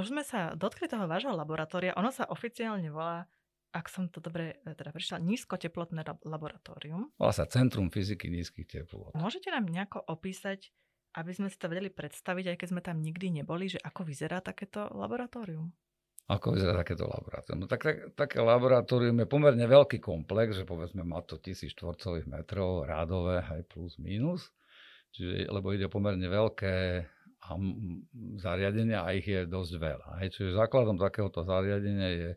Už 0.00 0.10
sme 0.10 0.24
sa 0.26 0.56
dotkli 0.58 0.90
toho 0.90 1.06
vášho 1.06 1.30
laboratória. 1.30 1.94
Ono 2.00 2.10
sa 2.10 2.26
oficiálne 2.26 2.90
volá 2.90 3.28
ak 3.72 3.88
som 3.88 4.12
to 4.12 4.20
dobre 4.20 4.60
e, 4.62 4.76
teda 4.76 4.92
prišla, 4.92 5.18
nízkoteplotné 5.24 6.04
laboratórium. 6.28 7.08
Volá 7.16 7.32
sa 7.32 7.48
Centrum 7.48 7.88
fyziky 7.88 8.28
nízkych 8.28 8.68
teplôt. 8.68 9.16
Môžete 9.16 9.48
nám 9.48 9.66
nejako 9.66 10.04
opísať, 10.04 10.70
aby 11.16 11.32
sme 11.32 11.48
si 11.48 11.56
to 11.56 11.72
vedeli 11.72 11.88
predstaviť, 11.88 12.52
aj 12.52 12.56
keď 12.60 12.68
sme 12.68 12.80
tam 12.84 13.00
nikdy 13.00 13.42
neboli, 13.42 13.72
že 13.72 13.80
ako 13.80 14.04
vyzerá 14.04 14.44
takéto 14.44 14.92
laboratórium? 14.92 15.72
Ako 16.30 16.54
vyzerá 16.54 16.84
takéto 16.84 17.08
laboratórium? 17.08 17.64
No, 17.64 17.68
tak, 17.68 17.82
tak, 17.82 17.96
také 18.14 18.38
laboratórium 18.40 19.16
je 19.24 19.28
pomerne 19.28 19.64
veľký 19.64 19.98
komplex, 19.98 20.60
že 20.60 20.68
povedzme 20.68 21.02
má 21.02 21.24
to 21.24 21.40
1000 21.40 21.72
štvorcových 21.72 22.28
metrov, 22.28 22.86
rádové, 22.86 23.42
aj 23.42 23.66
plus, 23.68 23.96
minus. 23.98 24.52
Čiže, 25.12 25.52
lebo 25.52 25.76
ide 25.76 25.88
o 25.88 25.92
pomerne 25.92 26.24
veľké 26.24 27.04
zariadenia 28.38 29.02
a 29.02 29.12
ich 29.12 29.26
je 29.26 29.44
dosť 29.44 29.72
veľa. 29.76 30.08
Hej. 30.22 30.28
Čiže 30.38 30.56
základom 30.56 30.96
takéhoto 30.96 31.42
zariadenia 31.42 32.08
je 32.14 32.30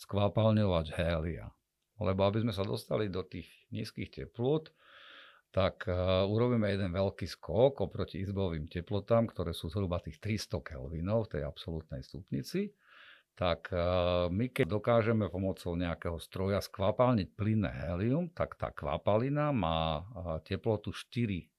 skvapalňovač 0.00 0.96
hélia. 0.96 1.52
Lebo 2.00 2.24
aby 2.24 2.40
sme 2.40 2.56
sa 2.56 2.64
dostali 2.64 3.12
do 3.12 3.20
tých 3.20 3.46
nízkych 3.68 4.08
teplôt, 4.08 4.72
tak 5.50 5.84
uh, 5.90 6.24
urobíme 6.30 6.70
jeden 6.70 6.94
veľký 6.94 7.26
skok 7.26 7.82
oproti 7.82 8.22
izbovým 8.22 8.70
teplotám, 8.70 9.26
ktoré 9.28 9.50
sú 9.50 9.66
zhruba 9.68 9.98
tých 9.98 10.22
300 10.22 10.62
kelvinov 10.62 11.26
v 11.26 11.30
tej 11.36 11.42
absolútnej 11.44 12.00
stupnici. 12.06 12.70
Tak 13.34 13.74
uh, 13.74 14.30
my 14.30 14.48
keď 14.54 14.78
dokážeme 14.78 15.26
pomocou 15.26 15.74
nejakého 15.74 16.22
stroja 16.22 16.62
skvapalniť 16.62 17.34
plynné 17.34 17.72
helium, 17.90 18.30
tak 18.30 18.56
tá 18.56 18.70
kvapalina 18.70 19.50
má 19.50 20.00
uh, 20.00 20.38
teplotu 20.46 20.94
4,2 20.94 21.50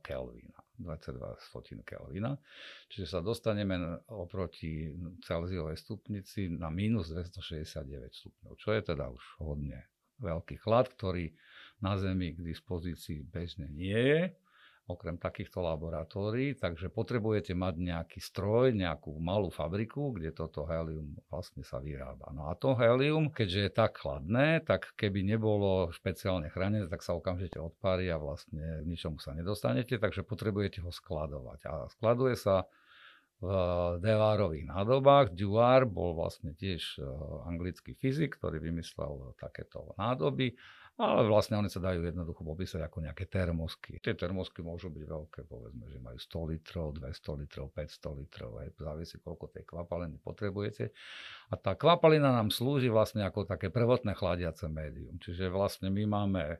Kelvina. 0.00 0.57
22 0.78 1.82
Kelvina. 1.82 2.38
Čiže 2.88 3.06
sa 3.06 3.20
dostaneme 3.20 4.02
oproti 4.08 4.94
Celziovej 5.26 5.76
stupnici 5.76 6.48
na 6.48 6.70
minus 6.70 7.10
269 7.10 8.08
stupňov, 8.08 8.52
čo 8.56 8.70
je 8.72 8.80
teda 8.82 9.10
už 9.10 9.24
hodne 9.42 9.90
veľký 10.22 10.58
chlad, 10.62 10.90
ktorý 10.94 11.30
na 11.78 11.94
Zemi 11.94 12.34
k 12.34 12.42
dispozícii 12.42 13.22
bežne 13.26 13.70
nie 13.70 13.94
je 13.94 14.22
okrem 14.88 15.20
takýchto 15.20 15.60
laboratórií, 15.60 16.56
takže 16.56 16.88
potrebujete 16.88 17.52
mať 17.52 17.74
nejaký 17.76 18.24
stroj, 18.24 18.72
nejakú 18.72 19.20
malú 19.20 19.52
fabriku, 19.52 20.16
kde 20.16 20.32
toto 20.32 20.64
helium 20.64 21.12
vlastne 21.28 21.60
sa 21.60 21.76
vyrába. 21.76 22.32
No 22.32 22.48
a 22.48 22.56
to 22.56 22.72
helium, 22.72 23.28
keďže 23.28 23.60
je 23.68 23.70
tak 23.70 24.00
chladné, 24.00 24.64
tak 24.64 24.96
keby 24.96 25.28
nebolo 25.28 25.92
špeciálne 25.92 26.48
chránené, 26.48 26.88
tak 26.88 27.04
sa 27.04 27.12
okamžite 27.12 27.60
odpári 27.60 28.08
a 28.08 28.16
vlastne 28.16 28.80
ničomu 28.88 29.20
sa 29.20 29.36
nedostanete, 29.36 30.00
takže 30.00 30.24
potrebujete 30.24 30.80
ho 30.80 30.88
skladovať. 30.88 31.60
A 31.68 31.72
skladuje 31.92 32.40
sa 32.40 32.64
v 33.38 33.46
devárových 34.02 34.66
nádobách. 34.66 35.30
Dewar 35.30 35.86
bol 35.86 36.18
vlastne 36.18 36.58
tiež 36.58 36.98
eh, 36.98 37.04
anglický 37.46 37.94
fyzik, 37.94 38.34
ktorý 38.40 38.58
vymyslel 38.58 39.38
takéto 39.38 39.94
nádoby 39.94 40.58
ale 40.98 41.30
vlastne 41.30 41.54
oni 41.54 41.70
sa 41.70 41.78
dajú 41.78 42.02
jednoducho 42.02 42.42
popísať 42.42 42.82
ako 42.82 43.06
nejaké 43.06 43.30
termosky. 43.30 44.02
Tie 44.02 44.18
termosky 44.18 44.66
môžu 44.66 44.90
byť 44.90 45.04
veľké, 45.06 45.40
povedzme, 45.46 45.86
že 45.86 45.98
majú 46.02 46.18
100 46.18 46.50
litrov, 46.50 46.86
200 46.98 47.40
litrov, 47.46 47.66
500 47.70 48.18
litrov, 48.18 48.50
aj 48.58 48.68
závisí, 48.82 49.16
koľko 49.22 49.46
tej 49.54 49.64
kvapaliny 49.70 50.18
potrebujete. 50.18 50.90
A 51.48 51.54
tá 51.54 51.78
kvapalina 51.78 52.34
nám 52.34 52.50
slúži 52.50 52.90
vlastne 52.90 53.22
ako 53.22 53.46
také 53.46 53.70
prvotné 53.70 54.18
chladiace 54.18 54.66
médium. 54.66 55.22
Čiže 55.22 55.54
vlastne 55.54 55.86
my 55.86 56.02
máme 56.02 56.58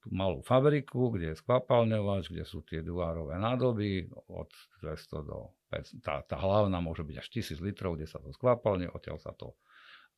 tú 0.00 0.08
malú 0.14 0.40
fabriku, 0.40 1.12
kde 1.12 1.34
je 1.34 1.40
skvapalňovač, 1.44 2.32
kde 2.32 2.44
sú 2.48 2.64
tie 2.64 2.80
duárové 2.80 3.36
nádoby 3.36 4.08
od 4.32 4.48
200 4.80 5.28
do 5.28 5.52
500. 5.68 6.00
Tá, 6.00 6.24
tá 6.24 6.36
hlavná 6.40 6.80
môže 6.80 7.04
byť 7.04 7.16
až 7.20 7.28
1000 7.58 7.60
litrov, 7.60 8.00
kde 8.00 8.08
sa 8.08 8.16
to 8.22 8.32
skvapalne, 8.32 8.88
odtiaľ 8.88 9.20
sa 9.20 9.36
to 9.36 9.58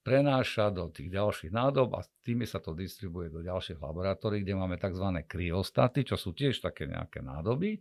prenáša 0.02 0.74
do 0.74 0.90
tých 0.90 1.14
ďalších 1.14 1.54
nádob 1.54 1.94
a 1.94 2.02
tými 2.26 2.42
sa 2.44 2.58
to 2.58 2.74
distribuje 2.74 3.30
do 3.30 3.40
ďalších 3.40 3.78
laboratórií, 3.78 4.42
kde 4.42 4.58
máme 4.58 4.76
tzv. 4.76 5.06
kryostaty, 5.24 6.02
čo 6.02 6.18
sú 6.18 6.34
tiež 6.34 6.58
také 6.58 6.90
nejaké 6.90 7.22
nádoby, 7.22 7.78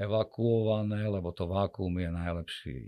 evakuované, 0.00 1.06
lebo 1.06 1.30
to 1.30 1.46
vákuum 1.46 2.02
je 2.02 2.10
najlepší 2.10 2.78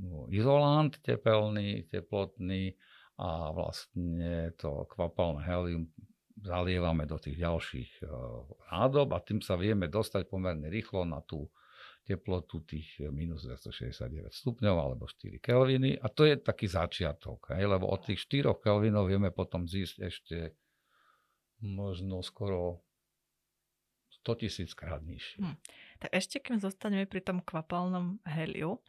no, 0.00 0.30
izolant 0.32 0.94
tepelný, 1.04 1.90
teplotný 1.90 2.72
a 3.20 3.52
vlastne 3.52 4.54
to 4.56 4.88
kvapalné 4.88 5.44
helium 5.44 5.84
zalievame 6.40 7.06
do 7.06 7.20
tých 7.20 7.38
ďalších 7.38 7.90
uh, 8.04 8.42
nádob 8.74 9.14
a 9.14 9.22
tým 9.22 9.38
sa 9.38 9.54
vieme 9.54 9.86
dostať 9.86 10.26
pomerne 10.26 10.66
rýchlo 10.66 11.06
na 11.06 11.22
tú 11.22 11.46
teplotu 12.04 12.60
tých 12.62 13.00
eh, 13.00 13.08
minus 13.08 13.48
269 13.48 14.30
stupňov 14.30 14.76
alebo 14.76 15.08
4 15.08 15.40
kelviny 15.40 15.96
a 15.98 16.06
to 16.12 16.28
je 16.28 16.36
taký 16.36 16.68
začiatok, 16.68 17.56
hej, 17.56 17.64
lebo 17.64 17.88
od 17.88 18.04
tých 18.04 18.20
4 18.28 18.52
kelvinov 18.60 19.08
vieme 19.08 19.32
potom 19.32 19.64
zísť 19.64 19.96
ešte 20.04 20.36
možno 21.64 22.20
skoro 22.20 22.84
100 24.24 24.40
tisíc 24.40 24.70
krát 24.76 25.04
nižšie. 25.04 25.40
Hm. 25.40 25.56
Tak 26.00 26.10
ešte 26.12 26.36
keď 26.40 26.68
zostaneme 26.68 27.04
pri 27.08 27.20
tom 27.24 27.40
kvapalnom 27.40 28.20
heliu, 28.24 28.80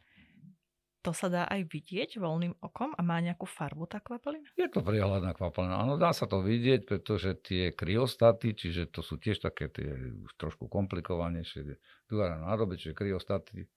to 1.06 1.14
sa 1.14 1.30
dá 1.30 1.46
aj 1.46 1.70
vidieť 1.70 2.18
voľným 2.18 2.58
okom 2.58 2.90
a 2.90 3.00
má 3.06 3.22
nejakú 3.22 3.46
farbu 3.46 3.86
tá 3.86 4.02
kvapalina? 4.02 4.50
Je 4.58 4.66
to 4.66 4.82
priehľadná 4.82 5.38
kvapalina. 5.38 5.78
Áno, 5.78 5.94
dá 5.94 6.10
sa 6.10 6.26
to 6.26 6.42
vidieť, 6.42 6.82
pretože 6.82 7.38
tie 7.46 7.70
kryostaty, 7.70 8.58
čiže 8.58 8.90
to 8.90 9.06
sú 9.06 9.14
tiež 9.14 9.38
také 9.38 9.70
tie 9.70 9.86
už 9.94 10.34
trošku 10.34 10.66
komplikovanejšie 10.66 11.78
duárne 12.10 12.42
nádoby, 12.42 12.74
čiže 12.74 12.98
kryostaty, 12.98 13.70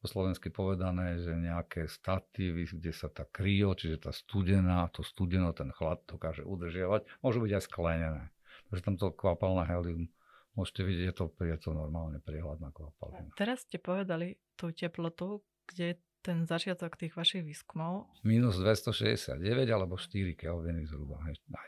po 0.00 0.08
slovensky 0.08 0.48
povedané, 0.48 1.20
že 1.20 1.36
nejaké 1.36 1.84
staty, 1.84 2.56
kde 2.72 2.96
sa 2.96 3.12
tá 3.12 3.28
kryo, 3.28 3.76
čiže 3.76 4.08
tá 4.08 4.16
studená, 4.16 4.88
to 4.88 5.04
studeno, 5.04 5.52
ten 5.52 5.68
chlad 5.76 6.00
dokáže 6.08 6.40
udržiavať, 6.48 7.04
môžu 7.20 7.44
byť 7.44 7.52
aj 7.60 7.62
sklenené. 7.68 8.24
Takže 8.72 8.88
tamto 8.88 9.12
kvapalné 9.12 9.68
helium 9.68 10.08
môžete 10.56 10.88
vidieť, 10.88 11.12
je 11.12 11.14
to, 11.20 11.24
je 11.44 11.58
to 11.60 11.76
normálne 11.76 12.16
priehľadná 12.24 12.72
kvapalina. 12.72 13.28
Teraz 13.36 13.68
ste 13.68 13.76
povedali 13.76 14.40
tú 14.56 14.72
teplotu, 14.72 15.44
kde 15.68 16.00
ten 16.20 16.44
začiatok 16.44 17.00
tých 17.00 17.16
vašich 17.16 17.42
výskumov? 17.44 18.12
Minus 18.24 18.60
269 18.60 19.40
alebo 19.68 19.96
4 19.96 20.36
Kelviny 20.36 20.84
zhruba. 20.84 21.20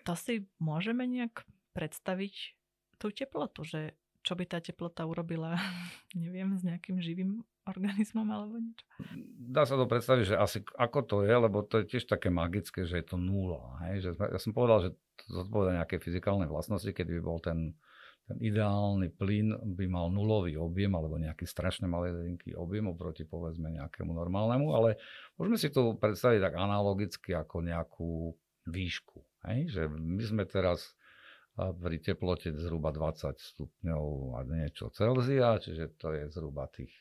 To 0.05 0.15
si 0.17 0.45
môžeme 0.61 1.09
nejak 1.09 1.45
predstaviť 1.73 2.35
tú 3.01 3.11
teplotu, 3.11 3.65
že 3.65 3.97
čo 4.23 4.39
by 4.39 4.47
tá 4.47 4.63
teplota 4.63 5.03
urobila, 5.03 5.59
neviem, 6.15 6.55
s 6.55 6.63
nejakým 6.63 7.03
živým 7.03 7.43
organizmom 7.67 8.27
alebo 8.27 8.59
niečo? 8.59 8.87
Dá 9.39 9.63
sa 9.67 9.79
to 9.79 9.87
predstaviť, 9.87 10.35
že 10.35 10.37
asi 10.39 10.59
ako 10.79 11.01
to 11.07 11.17
je, 11.27 11.35
lebo 11.35 11.63
to 11.63 11.83
je 11.83 11.95
tiež 11.97 12.11
také 12.11 12.31
magické, 12.31 12.87
že 12.87 13.03
je 13.03 13.07
to 13.07 13.17
nula. 13.19 13.79
Hej? 13.87 14.11
Že 14.11 14.11
ja 14.19 14.41
som 14.43 14.53
povedal, 14.55 14.79
že 14.83 14.91
to 15.23 15.43
zodpoveda 15.43 15.83
nejaké 15.83 16.03
fyzikálne 16.03 16.47
vlastnosti, 16.51 16.91
keď 16.91 17.07
by 17.19 17.21
bol 17.23 17.39
ten 17.39 17.79
ten 18.31 18.39
ideálny 18.39 19.11
plyn 19.19 19.75
by 19.75 19.85
mal 19.91 20.07
nulový 20.07 20.55
objem 20.55 20.95
alebo 20.95 21.19
nejaký 21.19 21.43
strašne 21.43 21.91
malinký 21.91 22.55
objem 22.55 22.87
oproti 22.87 23.27
povedzme 23.27 23.67
nejakému 23.75 24.15
normálnemu, 24.15 24.67
ale 24.71 24.91
môžeme 25.35 25.59
si 25.59 25.69
to 25.75 25.99
predstaviť 25.99 26.39
tak 26.39 26.55
analogicky 26.55 27.35
ako 27.35 27.67
nejakú 27.67 28.11
výšku. 28.71 29.19
Hej? 29.51 29.75
Že 29.75 29.83
my 29.91 30.23
sme 30.23 30.45
teraz 30.47 30.95
pri 31.53 32.01
teplote 32.01 32.49
zhruba 32.57 32.95
20 32.95 33.37
stupňov 33.37 34.05
a 34.39 34.47
niečo 34.49 34.89
Celzia, 34.95 35.61
čiže 35.61 36.01
to 36.01 36.17
je 36.17 36.25
zhruba 36.33 36.65
tých 36.73 36.95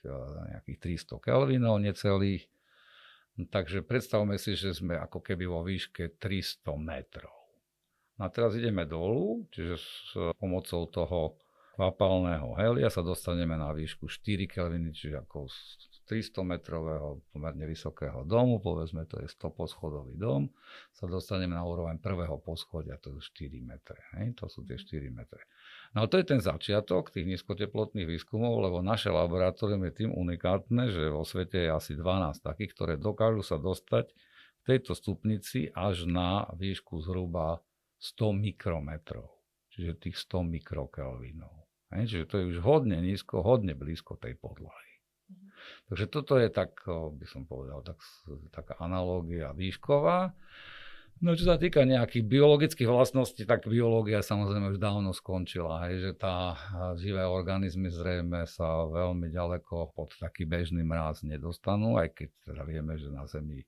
nejakých 0.52 1.00
300 1.08 1.24
Kelvinov 1.24 1.80
necelých. 1.80 2.50
Takže 3.40 3.88
predstavme 3.88 4.36
si, 4.36 4.60
že 4.60 4.76
sme 4.76 5.00
ako 5.00 5.24
keby 5.24 5.48
vo 5.48 5.64
výške 5.64 6.20
300 6.20 6.68
metrov. 6.76 7.41
A 8.22 8.30
teraz 8.30 8.54
ideme 8.54 8.86
dolu, 8.86 9.50
čiže 9.50 9.76
s 9.82 10.14
pomocou 10.38 10.86
toho 10.86 11.42
kvapalného 11.74 12.54
helia 12.54 12.94
sa 12.94 13.02
dostaneme 13.02 13.58
na 13.58 13.74
výšku 13.74 14.06
4 14.06 14.46
kelviny, 14.46 14.94
čiže 14.94 15.26
ako 15.26 15.50
z 15.50 15.58
300 16.06 16.44
metrového 16.46 17.24
pomerne 17.34 17.66
vysokého 17.66 18.22
domu, 18.28 18.62
povedzme 18.62 19.10
to 19.10 19.18
je 19.24 19.32
100 19.32 19.58
poschodový 19.58 20.20
dom, 20.20 20.54
sa 20.94 21.10
dostaneme 21.10 21.58
na 21.58 21.66
úroveň 21.66 21.98
prvého 21.98 22.38
poschodia, 22.38 23.02
to 23.02 23.16
je 23.18 23.50
4 23.50 23.58
metre. 23.64 23.98
Hej? 24.20 24.38
To 24.38 24.52
sú 24.52 24.62
tie 24.68 24.78
4 24.78 25.08
metre. 25.10 25.42
No 25.98 26.06
to 26.06 26.22
je 26.22 26.30
ten 26.30 26.44
začiatok 26.44 27.10
tých 27.10 27.26
nízkoteplotných 27.26 28.06
výskumov, 28.06 28.62
lebo 28.62 28.84
naše 28.86 29.10
laboratórium 29.10 29.82
je 29.90 30.06
tým 30.06 30.12
unikátne, 30.14 30.94
že 30.94 31.10
vo 31.10 31.26
svete 31.26 31.66
je 31.66 31.70
asi 31.74 31.98
12 31.98 32.44
takých, 32.44 32.72
ktoré 32.78 32.94
dokážu 33.00 33.42
sa 33.42 33.58
dostať 33.58 34.14
v 34.62 34.64
tejto 34.68 34.94
stupnici 34.94 35.74
až 35.74 36.06
na 36.06 36.46
výšku 36.54 37.02
zhruba 37.02 37.64
100 38.02 38.34
mikrometrov, 38.34 39.30
čiže 39.70 40.02
tých 40.02 40.18
100 40.18 40.42
mikrokelvinov. 40.58 41.70
Hej, 41.94 42.10
čiže 42.10 42.26
to 42.26 42.36
je 42.42 42.46
už 42.56 42.60
hodne 42.66 42.98
nízko, 42.98 43.46
hodne 43.46 43.78
blízko 43.78 44.18
tej 44.18 44.34
podlahy. 44.42 44.92
Mhm. 45.30 45.48
Takže 45.94 46.06
toto 46.10 46.34
je 46.42 46.50
tak, 46.50 46.74
by 46.90 47.26
som 47.30 47.46
povedal, 47.46 47.86
tak, 47.86 48.02
taká 48.50 48.82
analógia 48.82 49.54
výšková. 49.54 50.34
No 51.22 51.38
čo 51.38 51.46
sa 51.46 51.62
týka 51.62 51.86
nejakých 51.86 52.26
biologických 52.26 52.90
vlastností, 52.90 53.46
tak 53.46 53.70
biológia 53.70 54.26
samozrejme 54.26 54.74
už 54.74 54.82
dávno 54.82 55.14
skončila. 55.14 55.86
Hej, 55.86 56.02
že 56.02 56.12
tá 56.18 56.58
živé 56.98 57.22
organizmy 57.22 57.94
zrejme 57.94 58.50
sa 58.50 58.90
veľmi 58.90 59.30
ďaleko 59.30 59.94
pod 59.94 60.18
taký 60.18 60.50
bežný 60.50 60.82
mráz 60.82 61.22
nedostanú, 61.22 62.02
aj 62.02 62.18
keď 62.18 62.30
teda 62.50 62.62
vieme, 62.66 62.98
že 62.98 63.14
na 63.14 63.30
Zemi 63.30 63.62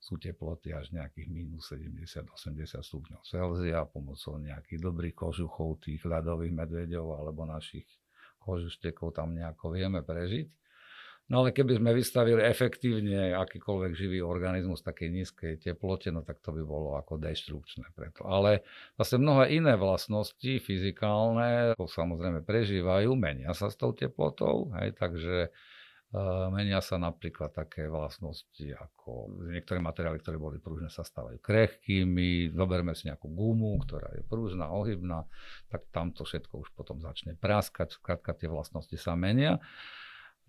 sú 0.00 0.16
teploty 0.16 0.72
až 0.72 0.96
nejakých 0.96 1.28
minus 1.28 1.68
70-80 1.68 2.80
stupňov 2.80 3.20
Celzia 3.28 3.84
pomocou 3.84 4.40
nejakých 4.40 4.80
dobrých 4.80 5.12
kožuchov 5.14 5.84
tých 5.84 6.00
ľadových 6.08 6.56
medveďov 6.56 7.20
alebo 7.20 7.44
našich 7.44 7.84
kožuštekov 8.40 9.12
tam 9.12 9.36
nejako 9.36 9.76
vieme 9.76 10.00
prežiť. 10.00 10.48
No 11.30 11.46
ale 11.46 11.54
keby 11.54 11.78
sme 11.78 11.94
vystavili 11.94 12.42
efektívne 12.42 13.38
akýkoľvek 13.38 13.92
živý 13.94 14.18
organizmus 14.18 14.82
takej 14.82 15.14
nízkej 15.14 15.62
teplote, 15.62 16.10
no 16.10 16.26
tak 16.26 16.42
to 16.42 16.50
by 16.50 16.58
bolo 16.66 16.98
ako 16.98 17.22
deštrukčné 17.22 17.94
preto. 17.94 18.26
Ale 18.26 18.66
zase 18.98 19.14
mnohé 19.14 19.54
iné 19.54 19.78
vlastnosti 19.78 20.58
fyzikálne 20.58 21.78
samozrejme 21.78 22.42
prežívajú, 22.42 23.14
menia 23.14 23.54
sa 23.54 23.70
s 23.70 23.78
tou 23.78 23.94
teplotou, 23.94 24.74
hej, 24.82 24.90
takže 24.98 25.54
Menia 26.50 26.82
sa 26.82 26.98
napríklad 26.98 27.54
také 27.54 27.86
vlastnosti 27.86 28.66
ako 28.74 29.30
niektoré 29.46 29.78
materiály, 29.78 30.18
ktoré 30.18 30.42
boli 30.42 30.58
prúžne, 30.58 30.90
sa 30.90 31.06
stávajú 31.06 31.38
krehkými. 31.38 32.50
Zoberme 32.50 32.98
si 32.98 33.06
nejakú 33.06 33.30
gumu, 33.30 33.78
ktorá 33.86 34.10
je 34.18 34.26
prúžna, 34.26 34.74
ohybná, 34.74 35.22
tak 35.70 35.86
tam 35.94 36.10
to 36.10 36.26
všetko 36.26 36.66
už 36.66 36.74
potom 36.74 36.98
začne 36.98 37.38
praskať. 37.38 37.94
Skrátka 37.94 38.34
tie 38.34 38.50
vlastnosti 38.50 38.98
sa 38.98 39.14
menia. 39.14 39.62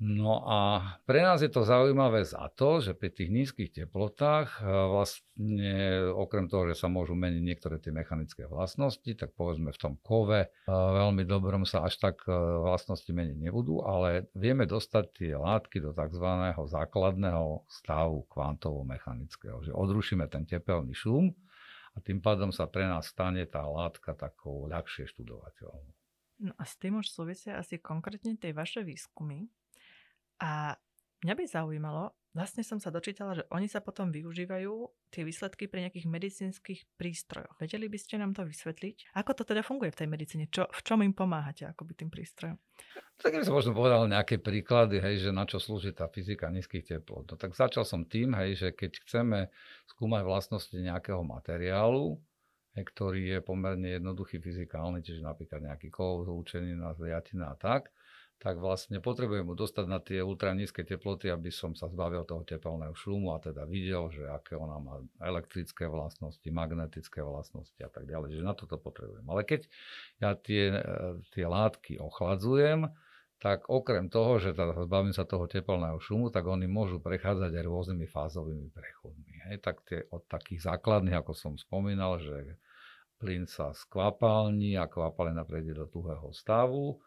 No 0.01 0.41
a 0.49 0.81
pre 1.05 1.21
nás 1.21 1.45
je 1.45 1.51
to 1.53 1.61
zaujímavé 1.61 2.25
za 2.25 2.49
to, 2.57 2.81
že 2.81 2.97
pri 2.97 3.13
tých 3.13 3.29
nízkych 3.29 3.69
teplotách 3.69 4.57
e, 4.57 4.65
vlastne 4.65 5.73
okrem 6.17 6.49
toho, 6.49 6.65
že 6.73 6.81
sa 6.81 6.89
môžu 6.89 7.13
meniť 7.13 7.37
niektoré 7.45 7.77
tie 7.77 7.93
mechanické 7.93 8.49
vlastnosti, 8.49 9.05
tak 9.13 9.29
povedzme 9.37 9.69
v 9.69 9.77
tom 9.77 10.01
kove 10.01 10.41
e, 10.41 10.49
veľmi 10.73 11.21
dobrom 11.21 11.69
sa 11.69 11.85
až 11.85 12.01
tak 12.01 12.25
e, 12.25 12.33
vlastnosti 12.33 13.13
meniť 13.13 13.45
nebudú, 13.45 13.85
ale 13.85 14.25
vieme 14.33 14.65
dostať 14.65 15.05
tie 15.13 15.31
látky 15.37 15.77
do 15.85 15.93
tzv. 15.93 16.27
základného 16.49 17.69
stavu 17.69 18.25
kvantovo-mechanického, 18.25 19.69
že 19.69 19.69
odrušíme 19.69 20.25
ten 20.33 20.49
tepelný 20.49 20.97
šum 20.97 21.29
a 21.93 22.01
tým 22.01 22.25
pádom 22.25 22.49
sa 22.49 22.65
pre 22.65 22.89
nás 22.89 23.05
stane 23.05 23.45
tá 23.45 23.69
látka 23.69 24.17
takou 24.17 24.65
ľahšie 24.65 25.05
študovateľnou. 25.13 25.93
No 26.41 26.57
a 26.57 26.65
s 26.65 26.73
tým 26.81 26.97
už 26.97 27.13
súvisia 27.13 27.61
asi 27.61 27.77
konkrétne 27.77 28.33
tie 28.33 28.49
vaše 28.49 28.81
výskumy, 28.81 29.45
a 30.41 30.73
mňa 31.21 31.33
by 31.37 31.43
zaujímalo, 31.45 32.17
vlastne 32.33 32.65
som 32.65 32.79
sa 32.81 32.89
dočítala, 32.89 33.37
že 33.37 33.43
oni 33.53 33.69
sa 33.69 33.83
potom 33.83 34.09
využívajú 34.09 34.73
tie 35.13 35.21
výsledky 35.21 35.67
pri 35.69 35.85
nejakých 35.87 36.07
medicínskych 36.07 36.81
prístrojoch. 36.97 37.59
Vedeli 37.61 37.85
by 37.91 37.99
ste 37.99 38.17
nám 38.17 38.33
to 38.33 38.47
vysvetliť? 38.47 39.13
Ako 39.19 39.37
to 39.37 39.43
teda 39.45 39.61
funguje 39.61 39.93
v 39.93 39.99
tej 40.01 40.07
medicíne? 40.09 40.45
Čo, 40.49 40.65
v 40.71 40.81
čom 40.81 41.05
im 41.05 41.13
pomáhate 41.13 41.67
akoby 41.67 41.93
tým 41.93 42.09
prístrojom? 42.09 42.57
Tak 43.21 43.37
by 43.37 43.45
som 43.45 43.53
možno 43.53 43.77
povedal 43.77 44.09
nejaké 44.09 44.41
príklady, 44.41 44.97
hej, 44.97 45.29
že 45.29 45.29
na 45.29 45.45
čo 45.45 45.61
slúži 45.61 45.93
tá 45.93 46.09
fyzika 46.09 46.49
nízkych 46.49 46.89
teplot. 46.89 47.29
No, 47.29 47.35
tak 47.37 47.53
začal 47.53 47.85
som 47.85 48.07
tým, 48.07 48.33
hej, 48.33 48.57
že 48.57 48.67
keď 48.73 48.91
chceme 49.05 49.39
skúmať 49.93 50.25
vlastnosti 50.25 50.73
nejakého 50.73 51.21
materiálu, 51.21 52.17
hej, 52.73 52.83
ktorý 52.89 53.21
je 53.37 53.39
pomerne 53.45 53.93
jednoduchý 53.93 54.41
fyzikálny, 54.41 55.05
čiže 55.05 55.21
napríklad 55.21 55.61
nejaký 55.61 55.93
kov, 55.93 56.25
zlúčenina, 56.25 56.97
zliatina 56.97 57.53
a 57.53 57.55
tak, 57.59 57.93
tak 58.41 58.57
vlastne 58.57 58.97
potrebujem 58.97 59.45
mu 59.45 59.53
dostať 59.53 59.85
na 59.85 60.01
tie 60.01 60.17
ultranízke 60.25 60.81
teploty, 60.81 61.29
aby 61.29 61.53
som 61.53 61.77
sa 61.77 61.85
zbavil 61.85 62.25
toho 62.25 62.41
tepelného 62.41 62.97
šumu 62.97 63.37
a 63.37 63.37
teda 63.37 63.69
videl, 63.69 64.09
že 64.09 64.25
aké 64.25 64.57
ona 64.57 64.81
má 64.81 64.97
elektrické 65.21 65.85
vlastnosti, 65.85 66.49
magnetické 66.49 67.21
vlastnosti 67.21 67.77
a 67.77 67.89
tak 67.93 68.09
ďalej. 68.09 68.41
Že 68.41 68.49
na 68.49 68.57
toto 68.57 68.81
potrebujem. 68.81 69.29
Ale 69.29 69.45
keď 69.45 69.69
ja 70.17 70.33
tie, 70.33 70.73
e, 70.73 70.81
tie 71.37 71.45
látky 71.45 72.01
ochladzujem, 72.01 72.89
tak 73.37 73.69
okrem 73.69 74.09
toho, 74.09 74.41
že 74.41 74.57
teda 74.57 74.73
zbavím 74.89 75.13
sa 75.13 75.21
toho 75.21 75.45
tepelného 75.45 76.01
šumu, 76.01 76.33
tak 76.33 76.49
oni 76.49 76.65
môžu 76.65 76.97
prechádzať 76.97 77.53
aj 77.53 77.65
rôznymi 77.69 78.09
fázovými 78.09 78.73
prechodmi. 78.73 79.33
Hej, 79.53 79.61
tak 79.61 79.85
tie, 79.85 80.01
od 80.09 80.25
takých 80.25 80.65
základných, 80.65 81.13
ako 81.13 81.37
som 81.37 81.53
spomínal, 81.61 82.17
že 82.17 82.57
plyn 83.21 83.45
sa 83.45 83.69
skvapalní 83.69 84.81
a 84.81 84.89
kvapalina 84.89 85.45
prejde 85.45 85.77
do 85.77 85.85
tuhého 85.85 86.33
stavu, 86.33 86.97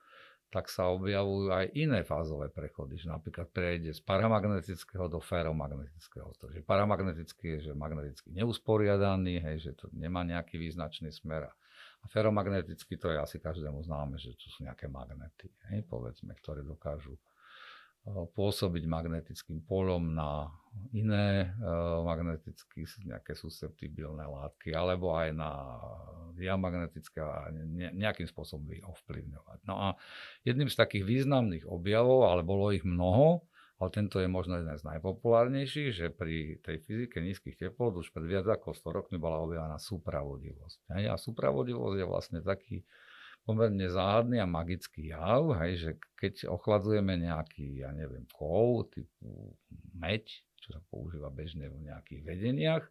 tak 0.54 0.70
sa 0.70 0.86
objavujú 0.94 1.50
aj 1.50 1.74
iné 1.74 2.06
fázové 2.06 2.46
prechody, 2.46 2.94
že 2.94 3.10
napríklad 3.10 3.50
prejde 3.50 3.90
z 3.90 3.98
paramagnetického 4.06 5.10
do 5.10 5.18
feromagnetického. 5.18 6.30
Takže 6.38 6.62
paramagnetický 6.62 7.58
je, 7.58 7.60
že 7.66 7.72
magneticky 7.74 8.30
neusporiadaný, 8.30 9.42
hej, 9.42 9.56
že 9.66 9.72
to 9.74 9.90
nemá 9.90 10.22
nejaký 10.22 10.54
význačný 10.62 11.10
smer. 11.10 11.50
A 11.50 12.04
feromagnetický 12.06 12.94
to 13.02 13.10
je 13.10 13.18
asi 13.18 13.42
každému 13.42 13.82
známe, 13.82 14.14
že 14.14 14.30
to 14.38 14.46
sú 14.46 14.62
nejaké 14.62 14.86
magnety, 14.86 15.50
hej, 15.74 15.82
povedzme, 15.90 16.30
ktoré 16.38 16.62
dokážu 16.62 17.18
pôsobiť 18.04 18.84
magnetickým 18.84 19.64
polom 19.64 20.12
na 20.12 20.52
iné 20.92 21.56
magneticky 22.04 22.84
nejaké 23.08 23.32
susceptibilné 23.32 24.28
látky, 24.28 24.76
alebo 24.76 25.16
aj 25.16 25.32
na 25.32 25.50
diamagnetické 26.36 27.24
a 27.24 27.48
nejakým 27.96 28.28
spôsobom 28.28 28.68
ich 28.76 28.84
ovplyvňovať. 28.84 29.58
No 29.64 29.80
a 29.80 29.88
jedným 30.44 30.68
z 30.68 30.76
takých 30.76 31.04
významných 31.08 31.64
objavov, 31.64 32.28
ale 32.28 32.44
bolo 32.44 32.76
ich 32.76 32.84
mnoho, 32.84 33.48
ale 33.80 33.90
tento 33.90 34.20
je 34.22 34.30
možno 34.30 34.60
jeden 34.60 34.76
z 34.76 34.86
najpopulárnejších, 34.86 35.90
že 35.96 36.06
pri 36.12 36.62
tej 36.62 36.84
fyzike 36.84 37.18
nízkych 37.24 37.58
teplot 37.58 38.04
už 38.04 38.12
pred 38.12 38.28
viac 38.28 38.46
ako 38.46 38.70
100 38.70 38.96
rokmi 39.00 39.16
bola 39.18 39.42
objavená 39.42 39.80
supravodivosť. 39.80 40.92
A 40.92 41.16
supravodivosť 41.16 41.96
je 41.98 42.06
vlastne 42.06 42.38
taký 42.44 42.84
pomerne 43.44 43.86
záhadný 43.92 44.40
a 44.40 44.48
magický 44.48 45.12
jav, 45.12 45.52
hej, 45.60 45.72
že 45.76 45.90
keď 46.16 46.48
ochladzujeme 46.48 47.20
nejaký, 47.20 47.84
ja 47.84 47.92
neviem, 47.92 48.24
kov 48.32 48.88
typu 48.90 49.54
meď, 49.92 50.28
čo 50.58 50.74
sa 50.74 50.80
používa 50.88 51.28
bežne 51.28 51.68
v 51.68 51.84
nejakých 51.92 52.22
vedeniach, 52.24 52.84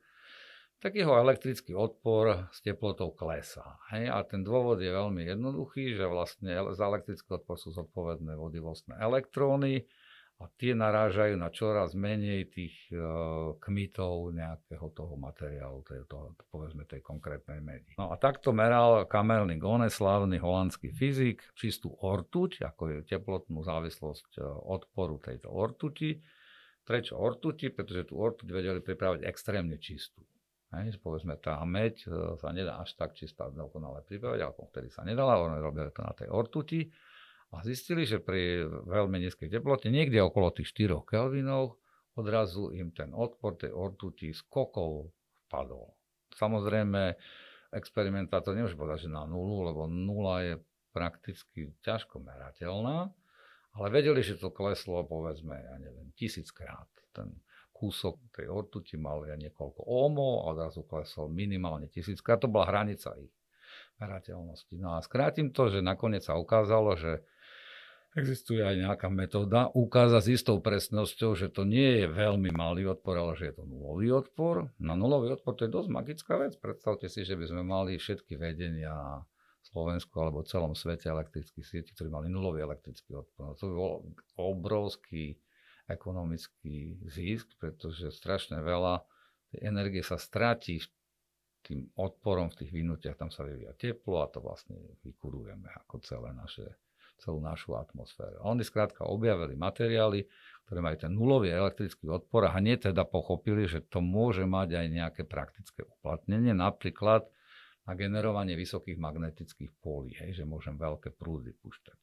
tak 0.77 0.99
jeho 0.99 1.15
elektrický 1.15 1.73
odpor 1.73 2.51
s 2.51 2.59
teplotou 2.59 3.15
klesá. 3.15 3.79
Hej? 3.95 4.11
A 4.11 4.19
ten 4.27 4.43
dôvod 4.43 4.83
je 4.83 4.91
veľmi 4.91 5.23
jednoduchý, 5.25 5.95
že 5.95 6.05
vlastne 6.11 6.53
za 6.75 6.85
elektrický 6.91 7.39
odpor 7.39 7.55
sú 7.55 7.71
zodpovedné 7.71 8.35
vodivostné 8.35 8.99
elektróny, 8.99 9.87
a 10.41 10.49
tie 10.59 10.75
narážajú 10.75 11.39
na 11.39 11.47
čoraz 11.53 11.95
menej 11.95 12.49
tých 12.51 12.75
uh, 12.91 13.55
kmitov 13.61 14.33
nejakého 14.33 14.91
toho 14.91 15.15
materiálu, 15.15 15.85
tej, 15.85 16.03
povedzme 16.49 16.83
tej 16.89 16.99
konkrétnej 16.99 17.63
medi. 17.63 17.95
No 17.95 18.11
a 18.11 18.19
takto 18.19 18.51
meral 18.51 19.07
kamelný 19.07 19.61
Gone, 19.61 19.87
slávny 19.87 20.41
holandský 20.41 20.91
fyzik, 20.91 21.45
čistú 21.55 21.95
ortuť, 21.95 22.65
ako 22.65 22.81
je 22.91 22.97
teplotnú 23.07 23.63
závislosť 23.63 24.41
uh, 24.41 24.43
odporu 24.73 25.21
tejto 25.21 25.47
ortuti. 25.47 26.19
Prečo 26.83 27.15
ortuti? 27.15 27.71
Pretože 27.71 28.11
tú 28.11 28.19
ortuť 28.19 28.47
vedeli 28.51 28.83
pripraviť 28.83 29.23
extrémne 29.23 29.79
čistú. 29.79 30.19
Hej, 30.73 30.97
povedzme, 30.99 31.37
tá 31.39 31.61
meď 31.63 32.09
uh, 32.09 32.35
sa 32.41 32.51
nedá 32.51 32.81
až 32.81 32.97
tak 32.99 33.15
čistá 33.15 33.47
dokonale 33.47 34.03
pripraviť, 34.03 34.39
ale 34.43 34.53
vtedy 34.57 34.89
sa 34.91 35.05
nedala, 35.07 35.39
oni 35.39 35.61
robili 35.61 35.93
to 35.93 36.01
na 36.03 36.11
tej 36.11 36.27
ortuti 36.33 36.89
a 37.57 37.65
zistili, 37.65 38.03
že 38.03 38.17
pri 38.17 38.65
veľmi 38.67 39.21
nízkej 39.21 39.49
teplote, 39.49 39.93
niekde 39.93 40.21
okolo 40.21 40.49
tých 40.53 40.73
4 40.73 41.05
Kelvinov, 41.05 41.77
odrazu 42.17 42.73
im 42.73 42.93
ten 42.93 43.13
odpor 43.13 43.57
tej 43.57 43.73
ortuti 43.73 44.33
skokov 44.33 45.13
padol. 45.49 45.93
Samozrejme, 46.33 47.13
experimentátor 47.73 48.53
nemôže 48.53 48.77
povedať, 48.77 49.09
že 49.09 49.13
na 49.13 49.25
nulu, 49.25 49.69
lebo 49.69 49.89
nula 49.89 50.45
je 50.45 50.53
prakticky 50.93 51.73
ťažko 51.81 52.21
merateľná, 52.21 53.09
ale 53.73 53.87
vedeli, 53.89 54.21
že 54.21 54.37
to 54.37 54.53
kleslo, 54.53 55.01
povedzme, 55.05 55.57
ja 55.57 55.75
neviem, 55.81 56.13
tisíckrát. 56.13 56.85
Ten 57.09 57.41
kúsok 57.73 58.21
tej 58.29 58.45
ortuti 58.49 58.93
mal 59.01 59.25
ja 59.25 59.33
niekoľko 59.33 59.81
ómov 59.81 60.45
a 60.45 60.53
odrazu 60.53 60.85
klesol 60.85 61.33
minimálne 61.33 61.89
tisíckrát. 61.89 62.37
To 62.45 62.49
bola 62.49 62.69
hranica 62.69 63.17
ich 63.17 63.33
merateľnosti. 63.97 64.77
No 64.77 64.93
a 64.93 65.01
skrátim 65.01 65.49
to, 65.49 65.73
že 65.73 65.81
nakoniec 65.81 66.21
sa 66.21 66.37
ukázalo, 66.37 66.93
že 66.93 67.25
Existuje 68.13 68.61
aj 68.61 68.77
nejaká 68.77 69.09
metóda 69.09 69.73
ukázať 69.73 70.21
s 70.21 70.33
istou 70.37 70.61
presnosťou, 70.61 71.33
že 71.33 71.49
to 71.49 71.65
nie 71.65 72.03
je 72.03 72.05
veľmi 72.05 72.53
malý 72.53 72.85
odpor, 72.93 73.17
ale 73.17 73.33
že 73.33 73.49
je 73.49 73.55
to 73.57 73.65
nulový 73.65 74.13
odpor. 74.13 74.69
Na 74.77 74.93
nulový 74.93 75.33
odpor 75.33 75.57
to 75.57 75.65
je 75.65 75.73
dosť 75.73 75.89
magická 75.89 76.37
vec. 76.37 76.53
Predstavte 76.61 77.09
si, 77.09 77.25
že 77.25 77.33
by 77.33 77.45
sme 77.49 77.63
mali 77.65 77.97
všetky 77.97 78.37
vedenia 78.37 78.93
na 78.93 79.25
Slovensku 79.65 80.13
alebo 80.21 80.45
celom 80.45 80.77
svete 80.77 81.09
elektrických 81.09 81.65
sietí, 81.65 81.89
ktorí 81.97 82.13
mali 82.13 82.29
nulový 82.29 82.61
elektrický 82.61 83.17
odpor. 83.17 83.49
No 83.49 83.57
to 83.57 83.65
by 83.65 83.73
bol 83.73 83.93
obrovský 84.37 85.41
ekonomický 85.89 87.01
zisk, 87.09 87.57
pretože 87.57 88.13
strašne 88.13 88.61
veľa 88.61 89.01
tej 89.49 89.59
energie 89.65 90.05
sa 90.05 90.21
stratí 90.21 90.85
tým 91.63 91.89
odporom 91.95 92.51
v 92.51 92.59
tých 92.61 92.71
vynutiach, 92.75 93.15
tam 93.15 93.31
sa 93.31 93.47
vyvíja 93.47 93.71
teplo 93.73 94.19
a 94.19 94.27
to 94.27 94.43
vlastne 94.43 94.75
vykurujeme 95.01 95.71
ako 95.81 95.95
celé 96.03 96.35
naše 96.35 96.67
celú 97.23 97.39
našu 97.39 97.79
atmosféru. 97.79 98.43
A 98.43 98.51
oni 98.51 98.67
skrátka 98.67 99.07
objavili 99.07 99.55
materiály, 99.55 100.27
ktoré 100.67 100.79
majú 100.83 100.97
ten 100.99 101.11
nulový 101.15 101.55
elektrický 101.55 102.11
odpor 102.11 102.51
a 102.51 102.55
hneď 102.59 102.91
teda 102.91 103.07
pochopili, 103.07 103.63
že 103.63 103.79
to 103.87 104.03
môže 104.03 104.43
mať 104.43 104.83
aj 104.83 104.85
nejaké 104.91 105.21
praktické 105.23 105.87
uplatnenie, 105.87 106.51
napríklad 106.51 107.23
na 107.83 107.93
generovanie 107.95 108.55
vysokých 108.55 108.95
magnetických 108.95 109.71
polí, 109.83 110.15
hej, 110.15 110.43
že 110.43 110.43
môžem 110.47 110.75
veľké 110.75 111.15
prúdy 111.15 111.51
púšťať. 111.55 111.97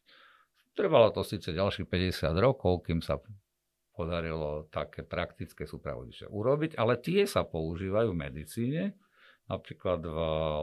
Trvalo 0.76 1.12
to 1.12 1.24
síce 1.24 1.52
ďalších 1.52 1.88
50 1.88 2.36
rokov, 2.36 2.88
kým 2.88 3.00
sa 3.04 3.20
podarilo 3.96 4.68
také 4.72 5.04
praktické 5.04 5.68
súpravodiče 5.68 6.28
urobiť, 6.28 6.76
ale 6.80 7.00
tie 7.00 7.28
sa 7.28 7.44
používajú 7.44 8.12
v 8.12 8.20
medicíne, 8.20 8.82
napríklad 9.50 10.04
v 10.04 10.18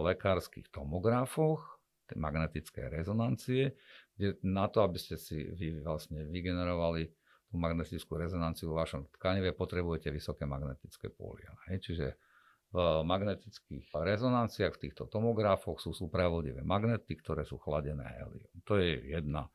lekárskych 0.09 0.71
tomografoch, 0.71 1.77
magnetické 2.15 2.87
rezonancie, 2.87 3.75
na 4.43 4.65
to, 4.67 4.81
aby 4.81 4.97
ste 4.97 5.15
si 5.17 5.37
vy 5.37 5.81
vlastne 5.85 6.25
vygenerovali 6.25 7.09
tú 7.47 7.55
magnetickú 7.55 8.19
rezonanciu 8.19 8.73
vo 8.73 8.81
vašom 8.81 9.07
tkanive, 9.15 9.55
potrebujete 9.55 10.11
vysoké 10.11 10.43
magnetické 10.43 11.07
pólia. 11.13 11.53
Čiže 11.69 12.19
v 12.67 13.07
magnetických 13.07 13.87
rezonanciách, 13.95 14.75
v 14.75 14.81
týchto 14.89 15.07
tomografoch 15.07 15.79
sú 15.79 15.95
súpravodivé 15.95 16.67
magnety, 16.67 17.15
ktoré 17.15 17.47
sú 17.47 17.55
chladené 17.55 18.03
helium. 18.19 18.51
To 18.67 18.75
je 18.75 19.15
jedna 19.15 19.47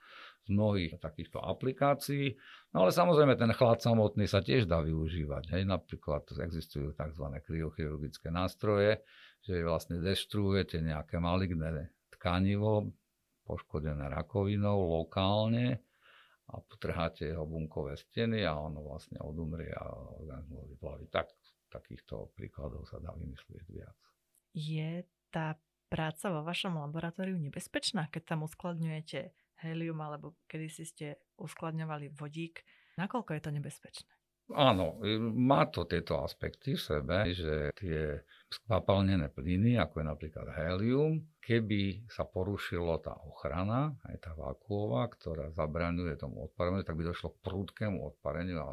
z 0.43 0.57
mnohých 0.57 0.97
takýchto 0.97 1.37
aplikácií. 1.39 2.33
No 2.73 2.89
ale 2.89 2.91
samozrejme 2.91 3.37
ten 3.37 3.53
chlad 3.53 3.85
samotný 3.85 4.25
sa 4.25 4.41
tiež 4.41 4.65
dá 4.65 4.81
využívať. 4.81 5.53
Hej. 5.53 5.63
Napríklad 5.69 6.25
existujú 6.33 6.97
tzv. 6.97 7.27
kryochirurgické 7.45 8.33
nástroje, 8.33 9.05
že 9.45 9.61
vlastne 9.61 10.01
deštruujete 10.01 10.81
nejaké 10.81 11.21
maligné 11.21 11.93
tkanivo, 12.17 12.91
poškodené 13.53 14.09
rakovinou 14.09 14.89
lokálne 14.89 15.85
a 16.49 16.57
potrháte 16.65 17.29
jeho 17.29 17.45
bunkové 17.45 18.01
steny 18.01 18.49
a 18.49 18.57
ono 18.57 18.81
vlastne 18.81 19.21
odumrie 19.21 19.77
a 19.77 19.93
organizmus 20.17 20.73
vyplaví. 20.73 21.13
Tak, 21.13 21.29
takýchto 21.69 22.33
príkladov 22.33 22.89
sa 22.89 22.97
dá 22.97 23.13
vymyslieť 23.13 23.65
viac. 23.69 23.97
Je 24.57 25.05
tá 25.29 25.61
práca 25.93 26.33
vo 26.33 26.41
vašom 26.41 26.81
laboratóriu 26.81 27.37
nebezpečná, 27.37 28.09
keď 28.09 28.37
tam 28.37 28.49
uskladňujete 28.49 29.37
helium 29.69 30.01
alebo 30.01 30.41
kedy 30.49 30.67
si 30.73 30.89
ste 30.89 31.21
uskladňovali 31.37 32.09
vodík. 32.17 32.65
Nakoľko 32.97 33.37
je 33.37 33.43
to 33.45 33.51
nebezpečné? 33.53 34.13
Áno, 34.51 34.99
má 35.39 35.71
to 35.71 35.87
tieto 35.87 36.19
aspekty 36.19 36.75
v 36.75 36.83
sebe, 36.83 37.31
že 37.31 37.71
tie 37.79 38.21
skvapalnené 38.51 39.31
plyny, 39.33 39.79
ako 39.79 40.03
je 40.03 40.07
napríklad 40.11 40.47
helium, 40.59 41.23
keby 41.41 42.05
sa 42.11 42.27
porušilo 42.27 43.01
tá 43.01 43.17
ochrana, 43.23 43.97
aj 44.03 44.17
tá 44.19 44.33
vakuová, 44.35 45.09
ktorá 45.09 45.55
zabraňuje 45.55 46.19
tomu 46.19 46.51
odpareniu, 46.51 46.85
tak 46.85 46.99
by 47.01 47.09
došlo 47.09 47.33
k 47.33 47.43
prúdkému 47.49 47.99
odpareniu 48.13 48.61
a, 48.61 48.73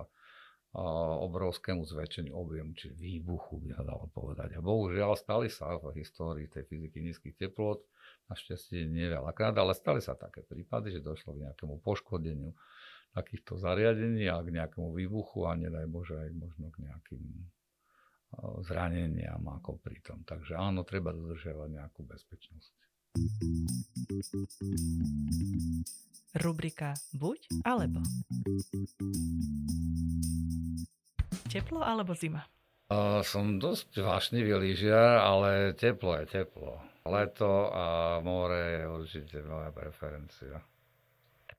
a 0.75 0.83
obrovskému 1.23 1.87
zväčšeniu 1.87 2.35
objemu, 2.35 2.75
či 2.75 2.91
výbuchu 2.91 3.63
by 3.63 3.79
sa 3.79 3.83
dalo 3.87 4.11
povedať. 4.11 4.57
A 4.57 4.65
bohužiaľ 4.65 5.15
stali 5.15 5.47
sa 5.47 5.79
v 5.79 5.95
histórii 5.95 6.51
tej 6.51 6.67
fyziky 6.67 6.99
nízkych 6.99 7.39
teplot 7.39 7.85
Našťastie 8.29 8.85
nie 8.85 9.09
veľakrát, 9.09 9.57
ale 9.57 9.73
stali 9.73 10.05
sa 10.05 10.13
také 10.13 10.45
prípady, 10.45 10.93
že 10.93 11.01
došlo 11.01 11.33
k 11.33 11.49
nejakému 11.49 11.81
poškodeniu 11.81 12.53
takýchto 13.13 13.57
zariadení 13.57 14.29
a 14.29 14.41
k 14.41 14.53
nejakému 14.53 14.93
výbuchu 14.93 15.49
a 15.49 15.57
nedaj 15.57 15.85
Bože 15.89 16.15
aj 16.15 16.29
možno 16.37 16.69
k 16.69 16.85
nejakým 16.85 17.23
zraneniam 18.61 19.41
ako 19.49 19.81
pri 19.81 19.97
tom. 20.05 20.21
Takže 20.21 20.53
áno, 20.53 20.85
treba 20.85 21.09
dodržiavať 21.09 21.69
nejakú 21.73 22.05
bezpečnosť. 22.05 22.73
Rubrika 26.37 26.93
Buď 27.17 27.65
alebo. 27.65 28.05
Teplo 31.49 31.81
alebo 31.81 32.13
zima? 32.13 32.45
Uh, 32.89 33.21
som 33.25 33.61
dosť 33.61 34.01
vášnivý 34.01 34.57
lyžiar, 34.61 35.21
ale 35.21 35.73
teplo 35.77 36.17
je 36.21 36.25
teplo. 36.29 36.81
Leto 37.05 37.73
a 37.73 38.17
more 38.21 38.57
je 38.57 38.81
určite 38.85 39.37
moja 39.45 39.73
preferencia. 39.73 40.61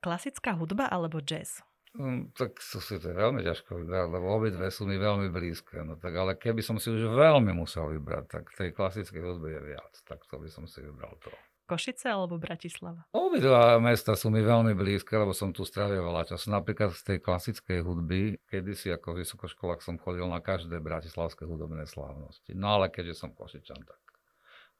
Klasická 0.01 0.57
hudba 0.57 0.89
alebo 0.89 1.21
jazz? 1.21 1.61
Um, 1.93 2.33
tak 2.33 2.57
sú 2.57 2.81
si 2.81 2.97
to 2.97 3.13
veľmi 3.13 3.45
ťažko 3.45 3.83
vybrať, 3.83 4.07
lebo 4.09 4.33
obidve 4.33 4.65
sú 4.73 4.89
mi 4.89 4.97
veľmi 4.97 5.29
blízke. 5.29 5.85
No 5.85 5.93
tak 5.93 6.17
ale 6.17 6.33
keby 6.33 6.65
som 6.65 6.81
si 6.81 6.89
už 6.89 7.05
veľmi 7.13 7.53
musel 7.53 7.85
vybrať, 7.93 8.25
tak 8.25 8.43
tej 8.55 8.73
klasickej 8.73 9.21
hudby 9.21 9.53
je 9.53 9.61
viac. 9.75 9.93
Tak 10.09 10.25
to 10.25 10.41
by 10.41 10.49
som 10.49 10.65
si 10.65 10.81
vybral 10.81 11.13
to. 11.21 11.29
Košice 11.69 12.09
alebo 12.09 12.41
Bratislava? 12.41 13.05
Obidva 13.13 13.77
mesta 13.77 14.17
sú 14.17 14.33
mi 14.33 14.41
veľmi 14.41 14.73
blízke, 14.73 15.13
lebo 15.13 15.37
som 15.37 15.53
tu 15.53 15.63
strávil 15.63 16.01
veľa 16.01 16.33
času. 16.33 16.49
Napríklad 16.49 16.97
z 16.97 17.01
tej 17.05 17.17
klasickej 17.21 17.85
hudby, 17.85 18.41
kedysi 18.49 18.89
ako 18.91 19.21
vysokoškolák 19.21 19.85
som 19.85 20.01
chodil 20.01 20.25
na 20.25 20.41
každé 20.41 20.81
bratislavské 20.81 21.45
hudobné 21.45 21.85
slávnosti. 21.85 22.57
No 22.57 22.79
ale 22.79 22.89
keďže 22.89 23.21
som 23.21 23.37
Košičan, 23.37 23.85
tak 23.85 24.01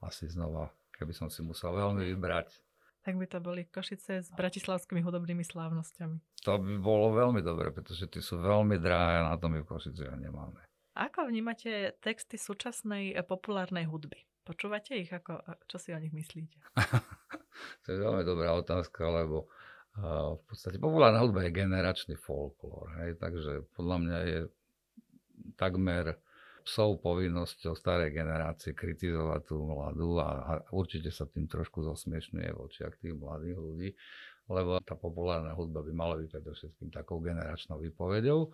asi 0.01 0.27
znova, 0.27 0.73
keby 0.97 1.13
som 1.13 1.29
si 1.29 1.45
musel 1.45 1.77
veľmi 1.77 2.09
vybrať. 2.09 2.70
Tak 3.01 3.17
by 3.17 3.25
to 3.25 3.41
boli 3.41 3.65
Košice 3.65 4.21
s 4.21 4.29
bratislavskými 4.37 5.01
hudobnými 5.01 5.41
slávnosťami. 5.41 6.45
To 6.45 6.61
by 6.61 6.75
bolo 6.77 7.17
veľmi 7.17 7.41
dobre, 7.41 7.73
pretože 7.73 8.05
tie 8.05 8.21
sú 8.21 8.37
veľmi 8.37 8.77
drahé 8.77 9.25
a 9.25 9.33
na 9.33 9.35
to 9.41 9.49
my 9.49 9.65
v 9.65 9.69
Košiciach 9.69 10.21
nemáme. 10.21 10.61
Ako 10.93 11.25
vnímate 11.31 11.97
texty 12.03 12.35
súčasnej 12.35 13.15
eh, 13.15 13.23
populárnej 13.25 13.89
hudby? 13.89 14.21
Počúvate 14.45 14.97
ich? 14.97 15.09
Ako, 15.09 15.41
čo 15.69 15.77
si 15.77 15.93
o 15.93 16.01
nich 16.01 16.13
myslíte? 16.13 16.57
to 17.85 17.87
je 17.89 17.97
veľmi 18.01 18.25
dobrá 18.25 18.57
otázka, 18.57 19.05
lebo 19.05 19.45
uh, 20.01 20.35
v 20.37 20.43
podstate 20.49 20.81
populárna 20.81 21.21
hudba 21.21 21.45
je 21.45 21.53
generačný 21.53 22.17
folklór. 22.17 22.89
Hej? 23.05 23.21
Takže 23.21 23.69
podľa 23.77 23.97
mňa 24.01 24.17
je 24.25 24.39
takmer 25.55 26.17
psou 26.63 26.97
povinnosťou 27.01 27.73
starej 27.73 28.13
generácie 28.13 28.71
kritizovať 28.77 29.41
tú 29.49 29.65
mladú 29.65 30.21
a, 30.21 30.29
a 30.45 30.51
určite 30.73 31.09
sa 31.09 31.25
tým 31.25 31.49
trošku 31.49 31.81
zosmiešňuje 31.81 32.49
v 32.53 32.61
očiach 32.61 32.95
tých 33.01 33.15
mladých 33.17 33.57
ľudí, 33.57 33.89
lebo 34.49 34.79
tá 34.81 34.93
populárna 34.93 35.53
hudba 35.57 35.81
by 35.81 35.91
mala 35.93 36.15
byť 36.21 36.27
predovšetkým 36.31 36.89
takou 36.93 37.19
generačnou 37.19 37.81
výpovedou. 37.81 38.53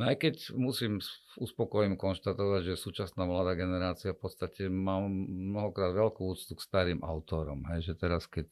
No 0.00 0.08
aj 0.08 0.24
keď 0.24 0.34
musím 0.56 1.04
uspokojím 1.36 2.00
konštatovať, 2.00 2.72
že 2.72 2.80
súčasná 2.80 3.28
mladá 3.28 3.52
generácia 3.52 4.16
v 4.16 4.24
podstate 4.24 4.72
má 4.72 4.96
mnohokrát 5.04 5.92
veľkú 5.92 6.32
úctu 6.32 6.56
k 6.56 6.64
starým 6.64 7.04
autorom. 7.04 7.60
Hej, 7.68 7.92
že 7.92 7.94
teraz 8.00 8.24
keď 8.24 8.48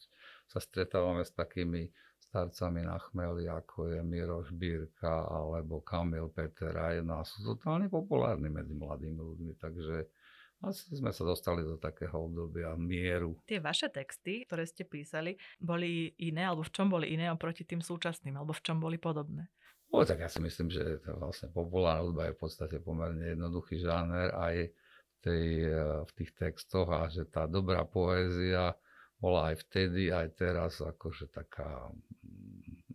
sa 0.53 0.61
stretávame 0.61 1.25
s 1.25 1.33
takými 1.33 1.89
starcami 2.31 2.87
na 2.87 2.95
chmeli, 3.11 3.51
ako 3.51 3.91
je 3.91 4.01
Miroš 4.07 4.55
Bírka 4.55 5.27
alebo 5.27 5.83
Kamil 5.83 6.31
Peteraj, 6.31 7.03
no 7.03 7.19
a 7.19 7.27
sú 7.27 7.43
totálne 7.43 7.91
populárni 7.91 8.47
medzi 8.47 8.71
mladými 8.71 9.19
ľuďmi, 9.19 9.53
takže 9.59 10.07
asi 10.63 10.95
sme 10.95 11.11
sa 11.11 11.27
dostali 11.27 11.67
do 11.67 11.81
takého 11.81 12.31
obdobia 12.31 12.71
mieru. 12.79 13.35
Tie 13.49 13.59
vaše 13.59 13.91
texty, 13.91 14.47
ktoré 14.47 14.63
ste 14.69 14.87
písali, 14.87 15.35
boli 15.59 16.15
iné, 16.23 16.47
alebo 16.47 16.63
v 16.63 16.71
čom 16.71 16.87
boli 16.87 17.11
iné 17.11 17.33
oproti 17.33 17.67
tým 17.67 17.83
súčasným, 17.83 18.39
alebo 18.39 18.55
v 18.55 18.63
čom 18.63 18.79
boli 18.79 19.01
podobné? 19.01 19.51
No, 19.91 20.07
tak 20.07 20.23
ja 20.23 20.31
si 20.31 20.39
myslím, 20.39 20.71
že 20.71 21.03
to 21.03 21.19
vlastne 21.19 21.51
populárna 21.51 22.07
hudba 22.07 22.23
je 22.31 22.37
v 22.39 22.41
podstate 22.47 22.77
pomerne 22.79 23.35
jednoduchý 23.35 23.83
žáner 23.83 24.31
aj 24.39 24.71
v, 24.71 25.17
tej, 25.19 25.47
eh, 25.67 25.99
v 26.07 26.11
tých 26.15 26.31
textoch 26.39 26.87
a 26.95 27.11
že 27.11 27.27
tá 27.27 27.51
dobrá 27.51 27.83
poézia 27.83 28.79
bola 29.21 29.53
aj 29.53 29.69
vtedy, 29.69 30.09
aj 30.09 30.41
teraz 30.41 30.81
akože 30.81 31.29
taká 31.29 31.93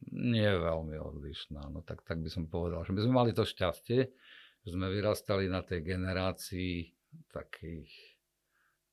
nie 0.09 0.47
veľmi 0.47 0.97
odlišná. 0.97 1.69
No 1.69 1.85
tak, 1.85 2.01
tak 2.01 2.19
by 2.25 2.29
som 2.33 2.49
povedal, 2.49 2.81
že 2.81 2.91
my 2.97 3.01
sme 3.05 3.13
mali 3.13 3.31
to 3.31 3.45
šťastie, 3.45 3.99
že 4.65 4.69
sme 4.73 4.89
vyrastali 4.89 5.45
na 5.45 5.61
tej 5.61 5.85
generácii 5.85 6.89
takých 7.29 7.91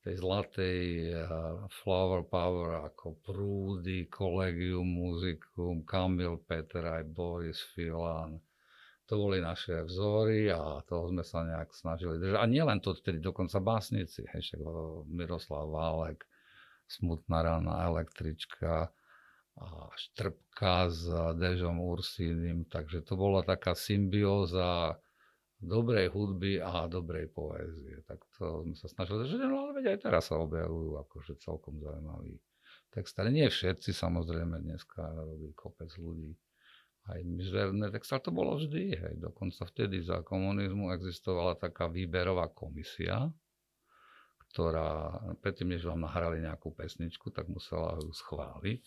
tej 0.03 0.19
zlatej 0.19 0.81
uh, 1.15 1.63
flower 1.71 2.27
power 2.27 2.91
ako 2.91 3.23
Prúdy, 3.23 4.11
Collegium 4.11 4.91
Musicum, 4.91 5.87
Kamil 5.87 6.43
Peter, 6.43 6.83
aj 6.83 7.07
Boris 7.07 7.63
Filan. 7.71 8.35
To 9.07 9.15
boli 9.15 9.39
naše 9.39 9.87
vzory 9.87 10.51
a 10.51 10.83
toho 10.83 11.15
sme 11.15 11.23
sa 11.23 11.47
nejak 11.47 11.71
snažili 11.71 12.19
držať. 12.19 12.35
A 12.35 12.51
nielen 12.51 12.83
to, 12.83 12.99
vtedy 12.99 13.23
dokonca 13.23 13.63
básnici, 13.63 14.27
hej, 14.35 14.43
však 14.43 14.61
Miroslav 15.07 15.71
Válek, 15.71 16.27
Smutná 16.89 17.43
rána 17.43 17.89
električka 17.89 18.93
a 19.53 19.67
Štrbka 19.93 20.89
s 20.89 21.05
Dežom 21.37 21.81
Ursínim, 21.81 22.65
takže 22.65 23.05
to 23.05 23.21
bola 23.21 23.45
taká 23.45 23.77
symbióza 23.77 24.97
dobrej 25.63 26.11
hudby 26.11 26.59
a 26.59 26.91
dobrej 26.91 27.31
poézie. 27.31 28.03
Tak 28.09 28.19
to 28.35 28.67
sme 28.67 28.75
sa 28.75 28.89
snažili, 28.91 29.29
že 29.31 29.39
no 29.39 29.69
ale 29.69 29.79
veď 29.79 29.95
aj 29.95 29.99
teraz 30.09 30.33
sa 30.33 30.41
objavujú 30.43 30.99
akože 31.07 31.39
celkom 31.39 31.79
zaujímavý 31.79 32.41
text. 32.91 33.15
Ale 33.23 33.31
nie 33.31 33.47
všetci, 33.47 33.95
samozrejme, 33.95 34.59
dneska 34.59 35.01
robí 35.15 35.55
kopec 35.55 35.89
ľudí 35.97 36.35
aj 37.13 37.21
mizerné 37.27 37.91
text, 37.91 38.15
ale 38.15 38.27
to 38.27 38.33
bolo 38.35 38.53
vždy. 38.59 38.95
Hej. 38.95 39.15
Dokonca 39.23 39.63
vtedy 39.71 40.03
za 40.03 40.23
komunizmu 40.23 40.91
existovala 40.95 41.59
taká 41.59 41.87
výberová 41.87 42.51
komisia, 42.51 43.31
ktorá 44.53 45.17
predtým, 45.41 45.73
než 45.73 45.89
vám 45.89 46.05
nahrali 46.05 46.45
nejakú 46.45 46.77
pesničku, 46.77 47.33
tak 47.33 47.49
musela 47.49 47.97
ju 47.97 48.13
schváliť. 48.13 48.85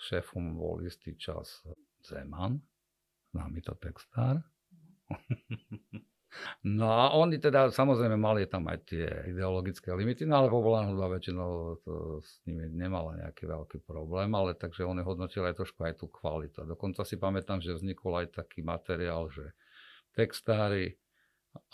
Šéfom 0.00 0.56
bol 0.56 0.80
istý 0.82 1.14
čas 1.20 1.60
Zeman, 2.00 2.64
známy 3.36 3.60
to 3.60 3.76
textár. 3.76 4.40
No 6.66 6.90
a 6.90 7.14
oni 7.14 7.38
teda, 7.38 7.70
samozrejme, 7.70 8.18
mali 8.18 8.50
tam 8.50 8.66
aj 8.66 8.78
tie 8.90 9.06
ideologické 9.30 9.94
limity, 9.94 10.26
no 10.26 10.42
ale 10.42 10.50
populárna 10.50 10.90
hudba 10.90 11.14
väčšinou 11.14 11.78
to 11.86 12.18
s 12.18 12.42
nimi 12.42 12.66
nemala 12.74 13.14
nejaký 13.22 13.46
veľký 13.46 13.78
problém, 13.86 14.34
ale 14.34 14.58
takže 14.58 14.82
oni 14.82 15.06
hodnotili 15.06 15.46
aj 15.46 15.62
trošku 15.62 15.86
aj 15.86 15.94
tú 16.02 16.10
kvalitu. 16.10 16.66
Dokonca 16.66 17.06
si 17.06 17.14
pamätám, 17.22 17.62
že 17.62 17.78
vznikol 17.78 18.26
aj 18.26 18.34
taký 18.34 18.66
materiál, 18.66 19.30
že 19.30 19.54
textári, 20.18 20.98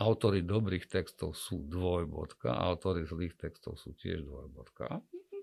autory 0.01 0.45
dobrých 0.45 0.89
textov 0.89 1.37
sú 1.37 1.65
dvojbodka, 1.69 2.53
autory 2.53 3.05
zlých 3.05 3.37
textov 3.37 3.81
sú 3.81 3.97
tiež 3.97 4.25
dvojbodka. 4.25 4.89
A 4.89 5.01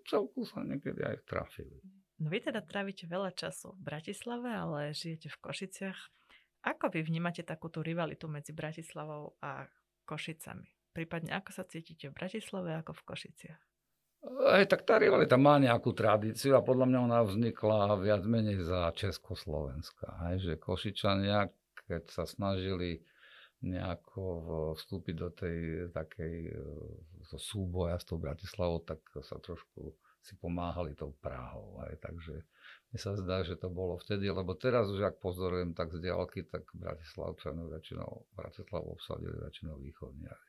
celku 0.08 0.48
sa 0.48 0.64
niekedy 0.64 1.04
aj 1.04 1.26
trafili. 1.28 1.78
No 2.18 2.34
vy 2.34 2.42
teda 2.42 2.66
trávite 2.66 3.06
veľa 3.06 3.30
času 3.38 3.78
v 3.78 3.82
Bratislave, 3.94 4.50
ale 4.50 4.98
žijete 4.98 5.30
v 5.30 5.38
Košiciach. 5.38 6.00
Ako 6.66 6.90
vy 6.90 7.06
vnímate 7.06 7.46
takú 7.46 7.70
tú 7.70 7.86
rivalitu 7.86 8.26
medzi 8.26 8.58
Bratislavou 8.58 9.38
a 9.40 9.70
Košicami? 10.10 10.66
Prípadne 10.98 11.38
ako 11.38 11.54
sa 11.54 11.64
cítite 11.70 12.10
v 12.10 12.18
Bratislave 12.18 12.74
ako 12.82 12.98
v 12.98 13.06
Košiciach? 13.06 13.62
Aj 14.50 14.66
tak 14.66 14.82
tá 14.82 14.98
rivalita 14.98 15.38
má 15.38 15.62
nejakú 15.62 15.94
tradíciu 15.94 16.58
a 16.58 16.66
podľa 16.66 16.90
mňa 16.90 17.00
ona 17.06 17.20
vznikla 17.22 18.02
viac 18.02 18.26
menej 18.26 18.66
za 18.66 18.90
Československa. 18.98 20.10
Hej, 20.28 20.38
že 20.42 20.54
Košičania, 20.58 21.54
keď 21.86 22.10
sa 22.10 22.26
snažili 22.26 23.06
nejako 23.62 24.24
vstúpiť 24.78 25.16
do 25.18 25.30
tej 25.34 25.58
takej 25.90 26.36
e, 26.54 26.58
súboja 27.42 27.98
s 27.98 28.06
tou 28.06 28.22
Bratislavou, 28.22 28.86
tak 28.86 29.02
sa 29.26 29.42
trošku 29.42 29.98
si 30.22 30.36
pomáhali 30.36 30.92
tou 30.94 31.16
Prahou. 31.24 31.80
Hej. 31.88 32.04
Takže 32.04 32.36
mne 32.92 33.00
sa 33.00 33.16
zdá, 33.16 33.48
že 33.48 33.56
to 33.56 33.72
bolo 33.72 33.96
vtedy, 33.96 34.28
lebo 34.28 34.54
teraz 34.60 34.92
už 34.92 35.00
ak 35.08 35.24
pozorujem 35.24 35.72
tak 35.72 35.96
z 35.96 36.04
diálky, 36.04 36.44
tak 36.44 36.68
Bratislavčanov 36.76 37.72
väčšinou, 37.72 38.28
Bratislavu 38.36 39.00
obsadili 39.00 39.40
väčšinou 39.40 39.80
východniari. 39.80 40.48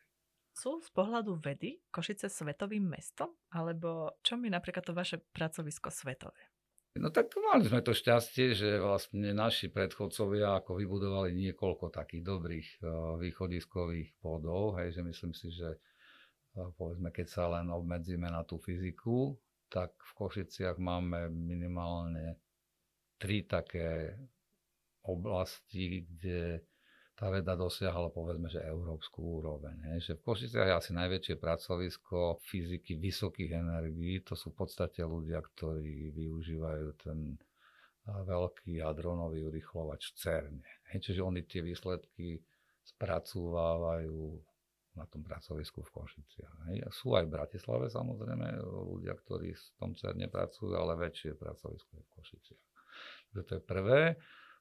Sú 0.59 0.83
z 0.83 0.90
pohľadu 0.90 1.38
vedy 1.38 1.79
Košice 1.94 2.27
svetovým 2.27 2.83
mestom? 2.83 3.31
Alebo 3.55 4.18
čo 4.27 4.35
mi 4.35 4.51
napríklad 4.51 4.83
to 4.83 4.90
vaše 4.90 5.23
pracovisko 5.31 5.87
svetové? 5.94 6.51
No 6.99 7.15
tak 7.15 7.31
mali 7.39 7.63
sme 7.65 7.79
to 7.81 7.95
šťastie, 7.95 8.59
že 8.59 8.83
vlastne 8.83 9.31
naši 9.31 9.71
predchodcovia 9.71 10.59
ako 10.59 10.83
vybudovali 10.83 11.31
niekoľko 11.33 11.95
takých 11.95 12.23
dobrých 12.27 12.69
uh, 12.83 13.15
východiskových 13.23 14.19
bodov, 14.19 14.83
hej, 14.83 14.99
že 14.99 15.03
myslím 15.07 15.33
si, 15.33 15.55
že 15.55 15.79
uh, 15.79 16.75
povedzme, 16.75 17.15
keď 17.15 17.27
sa 17.31 17.45
len 17.47 17.71
obmedzíme 17.71 18.27
na 18.27 18.43
tú 18.43 18.59
fyziku, 18.59 19.39
tak 19.71 19.95
v 19.95 20.13
Košiciach 20.19 20.81
máme 20.83 21.31
minimálne 21.31 22.43
tri 23.21 23.47
také 23.47 24.19
oblasti, 25.07 26.03
kde 26.03 26.67
tá 27.18 27.35
veda 27.35 27.59
dosiahla 27.59 28.14
povedzme, 28.14 28.46
že 28.46 28.62
európsku 28.62 29.42
úroveň. 29.42 29.74
Hej. 29.90 29.98
Že 30.07 30.12
v 30.14 30.22
Košiciach 30.22 30.66
je 30.70 30.74
asi 30.78 30.90
najväčšie 30.94 31.35
pracovisko 31.42 32.38
fyziky 32.46 32.94
vysokých 32.94 33.59
energií. 33.59 34.22
To 34.22 34.38
sú 34.38 34.54
v 34.54 34.62
podstate 34.62 35.02
ľudia, 35.02 35.42
ktorí 35.42 36.14
využívajú 36.14 36.88
ten 37.02 37.35
veľký 38.07 38.81
hadronový 38.87 39.50
urychlovač 39.50 40.14
CERN. 40.14 40.62
Hej. 40.94 41.11
Čiže 41.11 41.26
oni 41.26 41.42
tie 41.42 41.66
výsledky 41.66 42.38
spracúvajú 42.87 44.38
na 44.94 45.04
tom 45.11 45.26
pracovisku 45.26 45.83
v 45.83 45.90
Košiciach. 45.98 46.54
Sú 46.94 47.18
aj 47.18 47.26
v 47.26 47.35
Bratislave 47.35 47.90
samozrejme 47.90 48.62
ľudia, 48.94 49.18
ktorí 49.18 49.59
v 49.59 49.66
tom 49.74 49.98
CERNE 49.98 50.31
pracujú, 50.31 50.70
ale 50.78 50.94
väčšie 50.94 51.35
pracovisko 51.35 51.98
je 51.98 52.02
v 52.02 52.11
Košiciach. 52.14 52.66
Takže 53.31 53.42
to 53.42 53.52
je 53.59 53.62
prvé. 53.62 54.00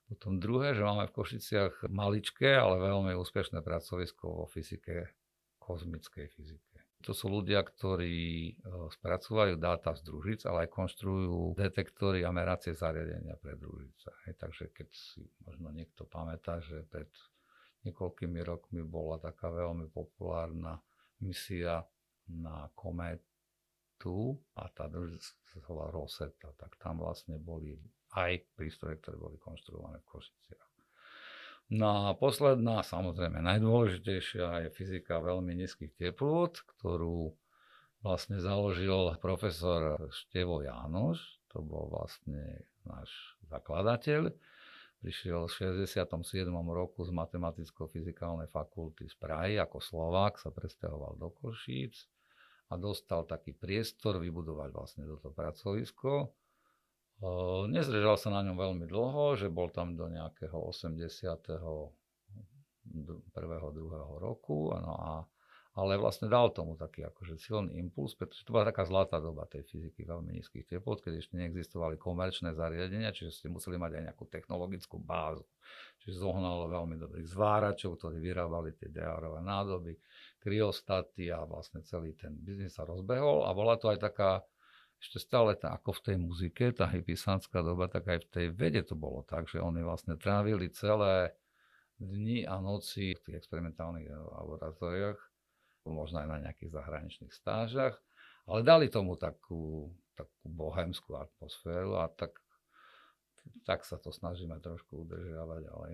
Potom 0.07 0.39
druhé, 0.39 0.71
že 0.71 0.87
máme 0.87 1.11
v 1.11 1.15
Košiciach 1.19 1.91
maličké, 1.91 2.55
ale 2.55 2.79
veľmi 2.79 3.11
úspešné 3.19 3.59
pracovisko 3.59 4.43
vo 4.43 4.45
fyzike, 4.47 5.11
kozmickej 5.59 6.31
fyzike. 6.31 6.79
To 7.05 7.11
sú 7.13 7.29
ľudia, 7.29 7.61
ktorí 7.61 8.17
e, 8.17 8.53
spracúvajú 8.89 9.59
dáta 9.59 9.93
z 9.93 10.01
družic, 10.07 10.41
ale 10.49 10.65
aj 10.65 10.73
konštruujú 10.73 11.53
detektory 11.59 12.25
a 12.25 12.33
meracie 12.33 12.73
zariadenia 12.73 13.37
pre 13.37 13.53
družice. 13.59 14.09
Hej, 14.25 14.33
takže 14.39 14.65
keď 14.73 14.89
si 14.95 15.27
možno 15.45 15.69
niekto 15.69 16.07
pamätá, 16.09 16.57
že 16.63 16.87
pred 16.89 17.11
niekoľkými 17.85 18.41
rokmi 18.41 18.81
bola 18.81 19.21
taká 19.21 19.53
veľmi 19.53 19.91
populárna 19.93 20.81
misia 21.21 21.85
na 22.27 22.67
kométu 22.73 24.39
a 24.57 24.67
tá 24.71 24.89
sa 24.89 25.59
volá 25.69 25.87
Rosetta, 25.93 26.51
tak 26.57 26.75
tam 26.81 26.99
vlastne 26.99 27.39
boli 27.39 27.77
aj 28.15 28.45
prístroje, 28.55 29.01
ktoré 29.03 29.17
boli 29.19 29.37
konštruované 29.41 29.99
v 30.03 30.09
Košiciach. 30.11 30.67
No 31.67 32.07
a 32.07 32.15
posledná, 32.15 32.79
samozrejme 32.79 33.43
najdôležitejšia 33.43 34.67
je 34.67 34.69
fyzika 34.71 35.19
veľmi 35.19 35.51
nízkych 35.51 35.91
teplôt, 35.99 36.55
ktorú 36.79 37.35
vlastne 37.99 38.39
založil 38.39 39.11
profesor 39.19 39.99
Števo 40.15 40.63
Jánoš, 40.63 41.19
to 41.51 41.59
bol 41.59 41.91
vlastne 41.91 42.63
náš 42.87 43.11
zakladateľ 43.51 44.31
prišiel 45.01 45.45
v 45.45 45.53
67. 45.85 46.09
roku 46.73 47.05
z 47.05 47.11
Matematicko-fyzikálnej 47.13 48.49
fakulty 48.49 49.05
z 49.05 49.15
Prahy 49.15 49.61
ako 49.61 49.77
Slovák, 49.77 50.41
sa 50.41 50.49
presťahoval 50.49 51.21
do 51.21 51.29
Košíc 51.31 52.09
a 52.67 52.75
dostal 52.75 53.23
taký 53.23 53.53
priestor 53.53 54.17
vybudovať 54.17 54.69
vlastne 54.73 55.03
toto 55.05 55.29
pracovisko. 55.31 56.33
Nezrežal 57.67 58.17
sa 58.21 58.29
na 58.29 58.45
ňom 58.45 58.57
veľmi 58.57 58.85
dlho, 58.85 59.33
že 59.33 59.49
bol 59.49 59.73
tam 59.73 59.97
do 59.97 60.05
nejakého 60.05 60.53
80. 60.53 61.41
prvého, 63.33 63.67
druhého 63.73 64.13
roku 64.21 64.69
no 64.77 64.93
a 65.01 65.13
ale 65.77 65.93
vlastne 65.93 66.25
dal 66.25 66.49
tomu 66.49 66.73
taký 66.73 67.05
akože 67.05 67.37
silný 67.37 67.77
impuls, 67.77 68.17
pretože 68.17 68.41
to 68.41 68.49
bola 68.49 68.65
taká 68.65 68.81
zlatá 68.81 69.21
doba 69.21 69.45
tej 69.45 69.61
fyziky 69.69 70.09
veľmi 70.09 70.33
nízkych 70.33 70.65
teplot, 70.65 71.05
keď 71.05 71.21
ešte 71.21 71.37
neexistovali 71.37 72.01
komerčné 72.01 72.57
zariadenia, 72.57 73.13
čiže 73.13 73.29
ste 73.29 73.47
museli 73.53 73.77
mať 73.77 74.01
aj 74.01 74.03
nejakú 74.09 74.25
technologickú 74.25 74.97
bázu. 74.97 75.45
Čiže 76.01 76.25
zohnalo 76.25 76.65
veľmi 76.73 76.97
dobrých 76.97 77.29
zváračov, 77.29 78.01
ktorí 78.01 78.17
vyrábali 78.17 78.73
tie 78.73 78.89
DR-ové 78.89 79.37
nádoby, 79.45 79.93
kryostaty 80.41 81.29
a 81.29 81.45
vlastne 81.45 81.85
celý 81.85 82.17
ten 82.17 82.33
biznis 82.33 82.73
sa 82.73 82.81
rozbehol 82.81 83.45
a 83.45 83.53
bola 83.53 83.77
to 83.77 83.93
aj 83.93 84.01
taká 84.01 84.41
ešte 84.97 85.21
stále 85.21 85.53
tá, 85.53 85.77
ako 85.77 86.01
v 86.01 86.03
tej 86.03 86.17
muzike, 86.17 86.65
tá 86.73 86.89
hypisánska 86.89 87.61
doba, 87.61 87.85
tak 87.85 88.09
aj 88.09 88.25
v 88.25 88.29
tej 88.33 88.47
vede 88.53 88.81
to 88.81 88.97
bolo 88.97 89.21
tak, 89.23 89.45
že 89.45 89.61
oni 89.61 89.85
vlastne 89.85 90.17
trávili 90.17 90.73
celé 90.73 91.37
dni 92.01 92.45
a 92.45 92.57
noci 92.61 93.13
v 93.13 93.21
tých 93.21 93.37
experimentálnych 93.41 94.09
laboratóriách 94.09 95.17
možno 95.87 96.23
aj 96.23 96.27
na 96.27 96.37
nejakých 96.43 96.71
zahraničných 96.75 97.33
stážach, 97.33 97.95
ale 98.47 98.59
dali 98.63 98.87
tomu 98.91 99.15
takú, 99.15 99.91
takú 100.15 100.45
bohemskú 100.47 101.15
atmosféru 101.15 101.99
a 101.99 102.11
tak, 102.11 102.35
tak 103.65 103.83
sa 103.83 103.99
to 103.99 104.09
snažíme 104.13 104.57
trošku 104.59 105.05
udržiavať 105.05 105.59
ďalej. 105.67 105.93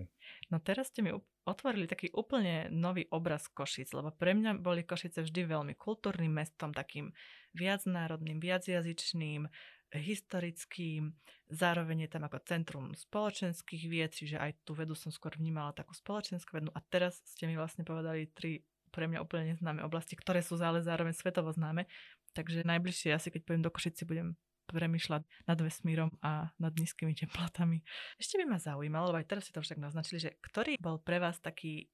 No 0.50 0.56
teraz 0.60 0.90
ste 0.90 1.04
mi 1.04 1.10
otvorili 1.44 1.84
taký 1.88 2.10
úplne 2.14 2.72
nový 2.72 3.04
obraz 3.12 3.50
Košic, 3.50 3.92
lebo 3.92 4.14
pre 4.14 4.32
mňa 4.32 4.60
boli 4.60 4.86
Košice 4.86 5.24
vždy 5.24 5.44
veľmi 5.48 5.74
kultúrnym 5.76 6.32
mestom, 6.32 6.72
takým 6.72 7.12
viacnárodným, 7.54 8.40
viacjazyčným, 8.42 9.46
historickým, 9.94 11.14
zároveň 11.46 12.08
je 12.08 12.10
tam 12.10 12.26
ako 12.26 12.38
centrum 12.42 12.86
spoločenských 12.98 13.82
vied, 13.86 14.10
čiže 14.10 14.42
aj 14.42 14.66
tú 14.66 14.74
vedu 14.74 14.98
som 14.98 15.14
skôr 15.14 15.38
vnímala 15.38 15.70
takú 15.70 15.94
spoločenskú 15.94 16.58
vedu 16.58 16.70
a 16.74 16.80
teraz 16.82 17.22
ste 17.22 17.46
mi 17.46 17.54
vlastne 17.54 17.86
povedali 17.86 18.26
tri 18.34 18.66
pre 18.94 19.10
mňa 19.10 19.18
úplne 19.26 19.50
neznáme 19.50 19.82
oblasti, 19.82 20.14
ktoré 20.14 20.38
sú 20.38 20.54
ale 20.62 20.78
zároveň 20.78 21.18
svetovo 21.18 21.50
známe. 21.50 21.90
Takže 22.30 22.62
najbližšie 22.62 23.10
asi, 23.10 23.34
keď 23.34 23.42
pojem 23.42 23.62
do 23.66 23.74
Košici, 23.74 24.06
budem 24.06 24.38
premyšľať 24.68 25.22
nad 25.48 25.58
vesmírom 25.60 26.10
a 26.24 26.52
nad 26.56 26.72
nízkymi 26.74 27.14
teplotami. 27.14 27.84
Ešte 28.16 28.40
by 28.40 28.44
ma 28.48 28.58
zaujímalo, 28.58 29.12
lebo 29.12 29.20
aj 29.20 29.28
teraz 29.28 29.48
ste 29.48 29.54
to 29.56 29.64
tak 29.64 29.80
naznačili, 29.80 30.18
že 30.18 30.30
ktorý 30.40 30.80
bol 30.80 31.00
pre 31.00 31.20
vás 31.20 31.38
taký 31.40 31.88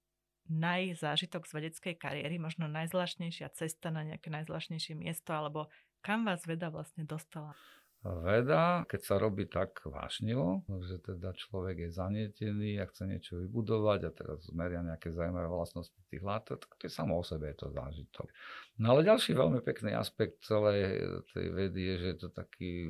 najzážitok 0.51 1.47
z 1.47 1.53
vedeckej 1.55 1.95
kariéry, 1.95 2.43
možno 2.43 2.67
najzvláštnejšia 2.67 3.55
cesta 3.55 3.95
na 3.95 4.03
nejaké 4.03 4.35
najzvláštnejšie 4.35 4.99
miesto, 4.99 5.31
alebo 5.31 5.71
kam 6.03 6.27
vás 6.27 6.43
veda 6.43 6.73
vlastne 6.75 7.07
dostala? 7.07 7.55
Veda, 8.01 8.89
keď 8.89 9.01
sa 9.05 9.15
robí 9.21 9.45
tak 9.45 9.85
vášnivo, 9.85 10.65
že 10.89 11.05
teda 11.05 11.37
človek 11.37 11.85
je 11.85 11.91
zanietený 11.93 12.81
a 12.81 12.89
chce 12.89 13.05
niečo 13.05 13.37
vybudovať 13.45 14.01
a 14.09 14.11
teraz 14.17 14.49
meria 14.57 14.81
nejaké 14.81 15.13
zaujímavé 15.13 15.45
vlastnosti 15.53 16.01
tých 16.09 16.25
látok, 16.25 16.65
tak 16.65 16.73
to 16.81 16.83
je 16.89 16.93
samo 16.97 17.21
o 17.21 17.25
sebe 17.25 17.53
je 17.53 17.61
to 17.61 17.69
zážitok. 17.69 18.33
No 18.81 18.97
ale 18.97 19.05
ďalší 19.05 19.37
veľmi 19.37 19.61
pekný 19.61 19.93
aspekt 19.93 20.41
celej 20.49 20.97
tej 21.37 21.47
vedy 21.53 21.81
je, 21.93 21.95
že 22.01 22.07
je 22.17 22.19
to 22.25 22.29
taký 22.33 22.89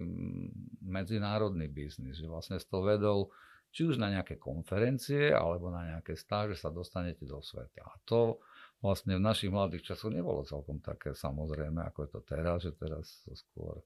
medzinárodný 0.79 1.67
biznis, 1.67 2.15
že 2.15 2.31
vlastne 2.31 2.63
s 2.63 2.71
tou 2.71 2.87
vedou 2.87 3.35
či 3.75 3.87
už 3.87 3.99
na 3.99 4.15
nejaké 4.15 4.39
konferencie 4.39 5.35
alebo 5.35 5.75
na 5.75 5.95
nejaké 5.95 6.15
stáže 6.15 6.55
sa 6.55 6.71
dostanete 6.71 7.27
do 7.27 7.43
sveta. 7.43 7.83
A 7.83 7.99
to 8.07 8.39
vlastne 8.79 9.19
v 9.19 9.27
našich 9.27 9.51
mladých 9.51 9.95
časoch 9.95 10.15
nebolo 10.15 10.47
celkom 10.47 10.79
také 10.79 11.19
samozrejme, 11.19 11.83
ako 11.83 11.99
je 12.07 12.11
to 12.15 12.21
teraz, 12.23 12.57
že 12.63 12.79
teraz 12.79 13.27
skôr 13.35 13.83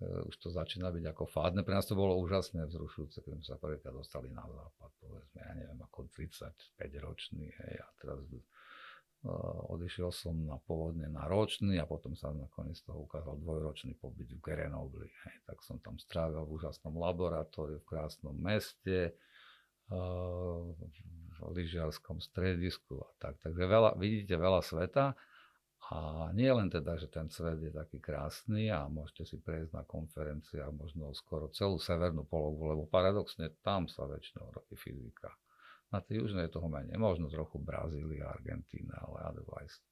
už 0.00 0.34
to 0.40 0.48
začína 0.48 0.88
byť 0.88 1.04
ako 1.12 1.24
fádne. 1.28 1.60
Pre 1.60 1.76
nás 1.76 1.84
to 1.84 1.92
bolo 1.92 2.16
úžasné, 2.24 2.64
vzrušujúce, 2.64 3.20
keď 3.20 3.32
sme 3.36 3.44
sa 3.44 3.56
prvýkrát 3.60 3.92
dostali 3.92 4.32
na 4.32 4.48
západ, 4.48 4.90
povedzme, 4.96 5.38
ja 5.44 5.52
neviem, 5.52 5.80
ako 5.84 6.08
35 6.08 7.04
ročný, 7.04 7.52
hej, 7.52 7.74
a 7.84 7.88
teraz 8.00 8.16
uh, 8.24 9.76
odišiel 9.76 10.08
som 10.08 10.32
na 10.40 10.56
pôvodne 10.56 11.04
na 11.12 11.28
ročný 11.28 11.76
a 11.76 11.84
potom 11.84 12.16
sa 12.16 12.32
nakoniec 12.32 12.80
toho 12.80 13.04
ukázal 13.04 13.36
dvojročný 13.44 13.92
pobyt 14.00 14.32
v 14.32 14.40
Gerenobli, 14.40 15.12
hej, 15.12 15.36
tak 15.44 15.60
som 15.60 15.76
tam 15.84 16.00
strávil 16.00 16.48
v 16.48 16.56
úžasnom 16.56 16.96
laboratóriu, 16.96 17.84
v 17.84 17.88
krásnom 17.92 18.32
meste, 18.40 19.12
uh, 19.92 20.64
v 20.72 21.56
lyžiarskom 21.60 22.24
stredisku 22.24 23.04
a 23.04 23.08
tak. 23.20 23.36
Takže 23.44 23.68
veľa, 23.68 24.00
vidíte 24.00 24.40
veľa 24.40 24.64
sveta 24.64 25.12
a 25.90 26.30
nie 26.30 26.46
len 26.46 26.70
teda, 26.70 26.94
že 26.94 27.10
ten 27.10 27.26
svet 27.26 27.58
je 27.58 27.74
taký 27.74 27.98
krásny 27.98 28.70
a 28.70 28.86
môžete 28.86 29.26
si 29.26 29.36
prejsť 29.42 29.74
na 29.74 29.82
konferenciách 29.82 30.70
možno 30.70 31.10
skoro 31.18 31.50
celú 31.50 31.82
severnú 31.82 32.22
polohu, 32.30 32.70
lebo 32.70 32.86
paradoxne 32.86 33.50
tam 33.66 33.90
sa 33.90 34.06
väčšinou 34.06 34.54
robí 34.54 34.78
fyzika. 34.78 35.34
Na 35.90 35.98
tej 35.98 36.22
južnej 36.22 36.46
je 36.46 36.54
toho 36.54 36.70
menej, 36.70 36.94
možno 36.94 37.26
trochu 37.26 37.58
Brazília, 37.58 38.30
Argentína, 38.30 39.02
ale 39.02 39.34
otherwise 39.34 39.82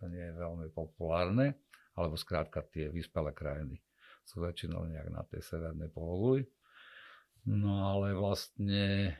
to 0.00 0.08
nie 0.08 0.24
je 0.24 0.40
veľmi 0.40 0.72
populárne, 0.72 1.60
alebo 2.00 2.16
skrátka 2.16 2.64
tie 2.72 2.88
vyspelé 2.88 3.36
krajiny 3.36 3.76
sú 4.24 4.40
väčšinou 4.40 4.88
nejak 4.88 5.12
na 5.12 5.20
tej 5.28 5.44
severnej 5.44 5.92
pologuli. 5.92 6.48
No 7.44 7.92
ale 7.92 8.16
vlastne 8.16 9.12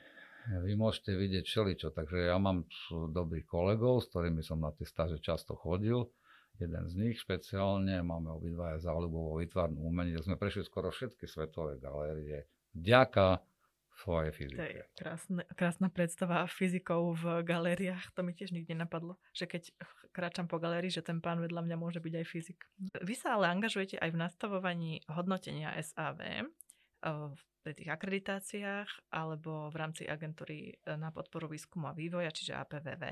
vy 0.48 0.72
môžete 0.80 1.12
vidieť 1.12 1.44
všeličo, 1.44 1.88
takže 1.92 2.32
ja 2.32 2.40
mám 2.40 2.64
dobrých 2.88 3.44
kolegov, 3.44 4.00
s 4.00 4.08
ktorými 4.08 4.40
som 4.40 4.64
na 4.64 4.72
tie 4.72 4.88
stáže 4.88 5.20
často 5.20 5.52
chodil 5.52 6.08
jeden 6.64 6.84
z 6.86 6.94
nich 6.94 7.16
špeciálne, 7.18 8.00
máme 8.06 8.30
obidvaja 8.32 8.78
záľubu 8.82 9.18
vo 9.18 9.34
výtvarnom 9.42 9.82
umení, 9.82 10.16
sme 10.22 10.38
prešli 10.38 10.62
skoro 10.62 10.94
všetky 10.94 11.26
svetové 11.26 11.82
galérie 11.82 12.46
vďaka 12.72 13.42
svojej 13.92 14.32
fyzike. 14.32 14.56
To 14.56 14.64
je 14.64 14.82
krásne, 14.96 15.42
krásna 15.52 15.88
predstava 15.92 16.48
fyzikov 16.48 17.20
v 17.20 17.24
galériách, 17.44 18.14
to 18.16 18.24
mi 18.24 18.32
tiež 18.32 18.56
nikdy 18.56 18.72
napadlo, 18.72 19.20
že 19.36 19.44
keď 19.44 19.68
kráčam 20.12 20.48
po 20.48 20.56
galérii, 20.56 20.92
že 20.92 21.04
ten 21.04 21.20
pán 21.20 21.40
vedľa 21.40 21.64
mňa 21.64 21.76
môže 21.76 22.00
byť 22.00 22.14
aj 22.16 22.26
fyzik. 22.28 22.58
Vy 23.04 23.14
sa 23.16 23.36
ale 23.36 23.52
angažujete 23.52 24.00
aj 24.00 24.10
v 24.12 24.20
nastavovaní 24.20 24.92
hodnotenia 25.08 25.76
SAV, 25.80 26.48
pri 27.62 27.72
tých 27.78 27.90
akreditáciách 27.94 29.14
alebo 29.14 29.70
v 29.70 29.76
rámci 29.78 30.02
agentúry 30.04 30.74
e, 30.74 30.98
na 30.98 31.14
podporu 31.14 31.46
výskumu 31.46 31.88
a 31.90 31.96
vývoja, 31.96 32.34
čiže 32.34 32.58
APVV. 32.58 33.04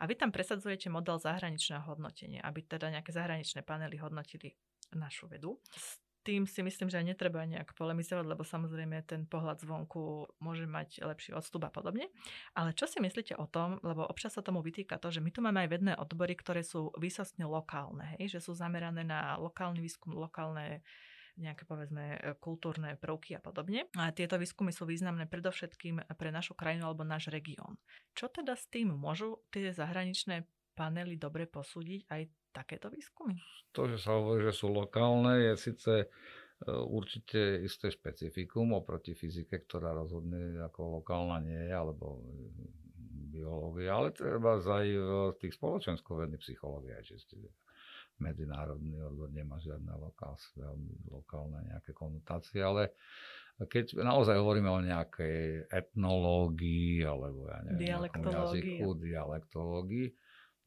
A 0.00 0.04
vy 0.04 0.14
tam 0.14 0.28
presadzujete 0.28 0.92
model 0.92 1.16
zahraničného 1.16 1.88
hodnotenia, 1.88 2.44
aby 2.44 2.60
teda 2.68 2.92
nejaké 2.92 3.16
zahraničné 3.16 3.64
panely 3.64 3.96
hodnotili 3.96 4.52
našu 4.92 5.26
vedu. 5.32 5.56
S 5.72 6.04
tým 6.24 6.48
si 6.48 6.64
myslím, 6.64 6.88
že 6.88 7.00
aj 7.00 7.16
netreba 7.16 7.44
nejak 7.44 7.76
polemizovať, 7.76 8.24
lebo 8.24 8.48
samozrejme 8.48 9.04
ten 9.04 9.28
pohľad 9.28 9.60
zvonku 9.60 10.32
môže 10.40 10.64
mať 10.64 11.04
lepší 11.04 11.36
odstup 11.36 11.68
a 11.68 11.70
podobne. 11.72 12.08
Ale 12.56 12.72
čo 12.72 12.88
si 12.88 13.00
myslíte 13.00 13.36
o 13.36 13.44
tom, 13.44 13.76
lebo 13.84 14.08
občas 14.08 14.36
sa 14.36 14.40
tomu 14.40 14.64
vytýka 14.64 14.96
to, 14.96 15.12
že 15.12 15.20
my 15.20 15.28
tu 15.28 15.44
máme 15.44 15.64
aj 15.64 15.68
vedné 15.68 15.92
odbory, 15.96 16.32
ktoré 16.32 16.64
sú 16.64 16.92
výsostne 16.96 17.44
lokálne, 17.44 18.16
hej? 18.16 18.40
že 18.40 18.40
sú 18.40 18.56
zamerané 18.56 19.04
na 19.04 19.36
lokálny 19.36 19.84
výskum, 19.84 20.16
lokálne 20.16 20.80
nejaké 21.36 21.66
povedzme 21.66 22.18
e, 22.18 22.18
kultúrne 22.38 22.94
prvky 22.98 23.38
a 23.38 23.40
podobne. 23.42 23.90
A 23.98 24.14
tieto 24.14 24.38
výskumy 24.38 24.70
sú 24.70 24.86
významné 24.86 25.26
predovšetkým 25.26 26.14
pre 26.14 26.30
našu 26.30 26.54
krajinu 26.54 26.90
alebo 26.90 27.02
náš 27.02 27.30
región. 27.30 27.78
Čo 28.14 28.30
teda 28.30 28.54
s 28.54 28.70
tým 28.70 28.94
môžu 28.94 29.42
tie 29.50 29.74
zahraničné 29.74 30.46
panely 30.74 31.18
dobre 31.18 31.46
posúdiť 31.46 32.06
aj 32.10 32.22
takéto 32.54 32.90
výskumy? 32.90 33.38
To, 33.74 33.90
že 33.90 33.98
sa 33.98 34.18
hovorí, 34.18 34.46
že 34.46 34.54
sú 34.54 34.70
lokálne, 34.70 35.42
je 35.50 35.52
síce 35.58 35.92
e, 36.02 36.06
určite 36.70 37.62
isté 37.66 37.90
špecifikum 37.90 38.74
oproti 38.78 39.18
fyzike, 39.18 39.66
ktorá 39.66 39.90
rozhodne 39.90 40.62
ako 40.62 41.02
lokálna 41.02 41.42
nie 41.42 41.60
je, 41.66 41.74
alebo 41.74 42.22
biológia, 43.34 43.98
ale 43.98 44.14
treba 44.14 44.62
aj 44.62 44.86
v 44.86 45.34
tých 45.42 45.58
spoločensko-vedných 45.58 46.38
psychológiách 46.38 47.02
čistite 47.02 47.50
medzinárodný 48.22 49.00
odbor 49.02 49.30
nemá 49.30 49.58
žiadne 49.58 49.90
lokál, 49.98 50.38
lokálne 51.10 51.64
nejaké 51.70 51.90
konotácie, 51.90 52.62
ale 52.62 52.94
keď 53.54 54.02
naozaj 54.02 54.34
hovoríme 54.34 54.66
o 54.66 54.82
nejakej 54.82 55.70
etnológii 55.70 57.06
alebo 57.06 57.46
ja 57.46 57.62
neviem, 57.62 57.86
dialektológii. 57.86 58.34
jazyku, 58.34 58.88
dialektológii, 58.98 60.08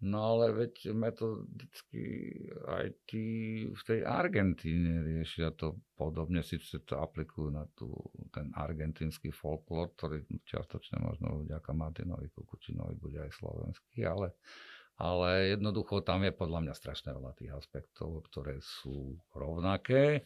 no 0.07 0.17
ale 0.23 0.45
veď 0.55 0.95
metodicky 0.95 2.03
aj 2.63 2.85
tí 3.09 3.25
v 3.67 3.81
tej 3.81 3.99
Argentíne 4.07 5.03
riešia 5.03 5.51
to 5.57 5.83
podobne, 5.99 6.39
síce 6.47 6.79
to 6.87 6.95
aplikujú 6.95 7.51
na 7.51 7.67
tú, 7.75 7.91
ten 8.31 8.55
argentínsky 8.55 9.35
folklór, 9.35 9.91
ktorý 9.99 10.23
čiastočne 10.47 11.03
možno 11.03 11.43
vďaka 11.43 11.75
Martinovi 11.75 12.31
Kukučinovi 12.31 12.95
bude 12.95 13.19
aj 13.19 13.35
slovenský, 13.35 14.07
ale 14.07 14.37
ale 14.97 15.53
jednoducho 15.53 16.01
tam 16.01 16.25
je 16.25 16.33
podľa 16.33 16.59
mňa 16.65 16.73
strašne 16.73 17.13
veľa 17.13 17.37
tých 17.37 17.53
aspektov, 17.53 18.25
ktoré 18.29 18.57
sú 18.61 19.21
rovnaké. 19.37 20.25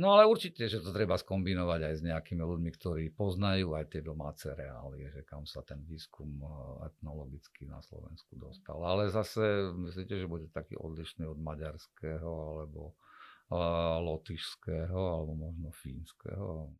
No 0.00 0.16
ale 0.16 0.24
určite, 0.24 0.64
že 0.64 0.80
to 0.80 0.96
treba 0.96 1.20
skombinovať 1.20 1.80
aj 1.84 1.94
s 2.00 2.02
nejakými 2.06 2.40
ľuďmi, 2.40 2.70
ktorí 2.72 3.04
poznajú 3.12 3.76
aj 3.76 3.92
tie 3.92 4.00
domáce 4.00 4.48
reálie, 4.48 5.12
že 5.12 5.26
kam 5.28 5.44
sa 5.44 5.60
ten 5.60 5.84
výskum 5.84 6.40
eh, 6.40 6.88
etnologický 6.88 7.68
na 7.68 7.84
Slovensku 7.84 8.32
dostal. 8.40 8.80
Ale 8.80 9.12
zase 9.12 9.74
myslíte, 9.76 10.24
že 10.24 10.30
bude 10.30 10.48
taký 10.48 10.80
odlišný 10.80 11.28
od 11.28 11.36
maďarského 11.36 12.30
alebo 12.30 12.96
lotyšského 13.98 14.94
alebo 14.94 15.34
možno 15.34 15.74
fínskeho. 15.74 16.70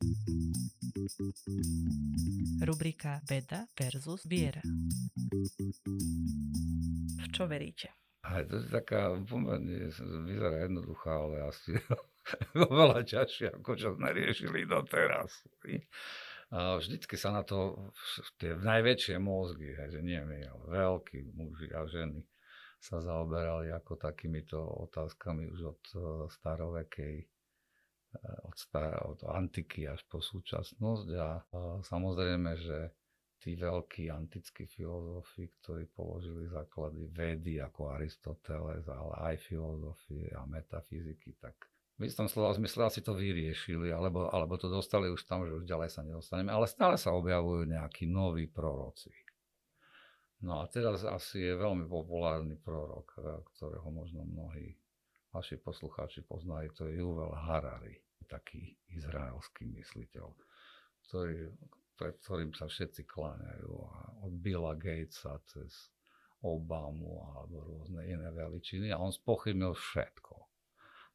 Rubrika 2.63 3.19
Veda 3.27 3.67
versus 3.75 4.23
viera. 4.31 4.63
V 7.19 7.27
čo 7.35 7.51
veríte? 7.51 7.91
Aj 8.21 8.45
to 8.47 8.61
je 8.61 8.69
taká 8.69 9.17
pomerne, 9.27 9.91
vyzerá 10.29 10.69
jednoduchá, 10.69 11.11
ale 11.11 11.37
asi 11.51 11.73
oveľa 12.71 13.03
ťažšie, 13.03 13.59
ako 13.59 13.71
čo 13.75 13.89
sme 13.97 14.13
riešili 14.13 14.69
doteraz. 14.69 15.43
Vždycky 16.51 17.15
sa 17.17 17.35
na 17.35 17.43
to 17.43 17.91
tie 18.39 18.55
najväčšie 18.55 19.17
mozgy, 19.19 19.75
že 19.75 20.05
nie 20.05 20.21
my, 20.21 20.39
ale 20.47 20.63
veľkí 20.69 21.19
muži 21.35 21.73
a 21.75 21.83
ženy, 21.89 22.21
sa 22.81 23.05
zaoberali 23.05 23.69
ako 23.77 24.01
takýmito 24.01 24.57
otázkami 24.89 25.53
už 25.53 25.61
od 25.77 25.83
eh, 25.93 26.01
starovekej 26.33 27.17
eh, 27.21 28.49
od, 28.49 28.57
star- 28.57 29.05
od 29.05 29.21
antiky 29.29 29.85
až 29.85 30.01
po 30.09 30.25
súčasnosť 30.25 31.09
a, 31.21 31.31
a 31.45 31.61
samozrejme, 31.85 32.57
že 32.57 32.79
tí 33.41 33.57
veľkí 33.57 34.13
antickí 34.13 34.69
filozofi, 34.69 35.49
ktorí 35.61 35.89
položili 35.97 36.45
základy 36.49 37.09
vedy 37.09 37.57
ako 37.57 37.97
Aristoteles, 37.97 38.85
ale 38.85 39.33
aj 39.33 39.35
filozofie 39.49 40.29
a 40.37 40.45
metafyziky, 40.45 41.41
tak 41.41 41.57
v 42.01 42.09
istom 42.09 42.29
slova 42.33 42.57
zmysle 42.57 42.89
asi 42.89 43.05
to 43.05 43.13
vyriešili, 43.13 43.93
alebo, 43.93 44.33
alebo 44.33 44.57
to 44.57 44.73
dostali 44.73 45.13
už 45.13 45.21
tam, 45.29 45.45
že 45.45 45.53
už 45.53 45.65
ďalej 45.69 45.89
sa 45.93 46.01
nedostaneme, 46.01 46.49
ale 46.49 46.65
stále 46.65 46.97
sa 46.97 47.13
objavujú 47.13 47.69
nejakí 47.69 48.09
noví 48.09 48.49
proroci. 48.49 49.13
No 50.41 50.65
a 50.65 50.69
teraz 50.73 51.05
asi 51.05 51.45
je 51.45 51.53
veľmi 51.53 51.85
populárny 51.85 52.57
prorok, 52.57 53.09
eh, 53.21 53.25
ktorého 53.55 53.89
možno 53.93 54.25
mnohí 54.25 54.73
vaši 55.31 55.61
poslucháči 55.61 56.27
poznajú, 56.27 56.69
to 56.75 56.83
je 56.91 56.99
Juvel 56.99 57.31
Harari, 57.37 58.01
taký 58.27 58.79
izraelský 58.95 59.67
mysliteľ, 59.75 60.27
ktorý, 61.07 61.51
pred 61.99 62.15
ktorým 62.23 62.51
sa 62.55 62.67
všetci 62.67 63.07
kláňajú. 63.07 63.71
Od 64.27 64.35
Billa 64.39 64.75
Gatesa 64.75 65.39
cez 65.47 65.91
Obamu 66.41 67.21
alebo 67.37 67.61
rôzne 67.61 68.07
iné 68.09 68.33
veličiny 68.33 68.89
a 68.95 68.97
on 68.97 69.13
spochybnil 69.13 69.77
všetko. 69.77 70.35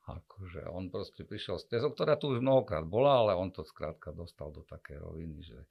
Akože 0.06 0.70
on 0.70 0.94
proste 0.94 1.26
prišiel 1.26 1.58
z 1.58 1.66
tezou, 1.66 1.90
ktorá 1.90 2.14
tu 2.14 2.30
už 2.30 2.46
mnohokrát 2.46 2.86
bola, 2.86 3.26
ale 3.26 3.32
on 3.34 3.50
to 3.50 3.66
skrátka 3.66 4.14
dostal 4.14 4.54
do 4.54 4.62
také 4.62 5.02
roviny, 5.02 5.42
že 5.42 5.66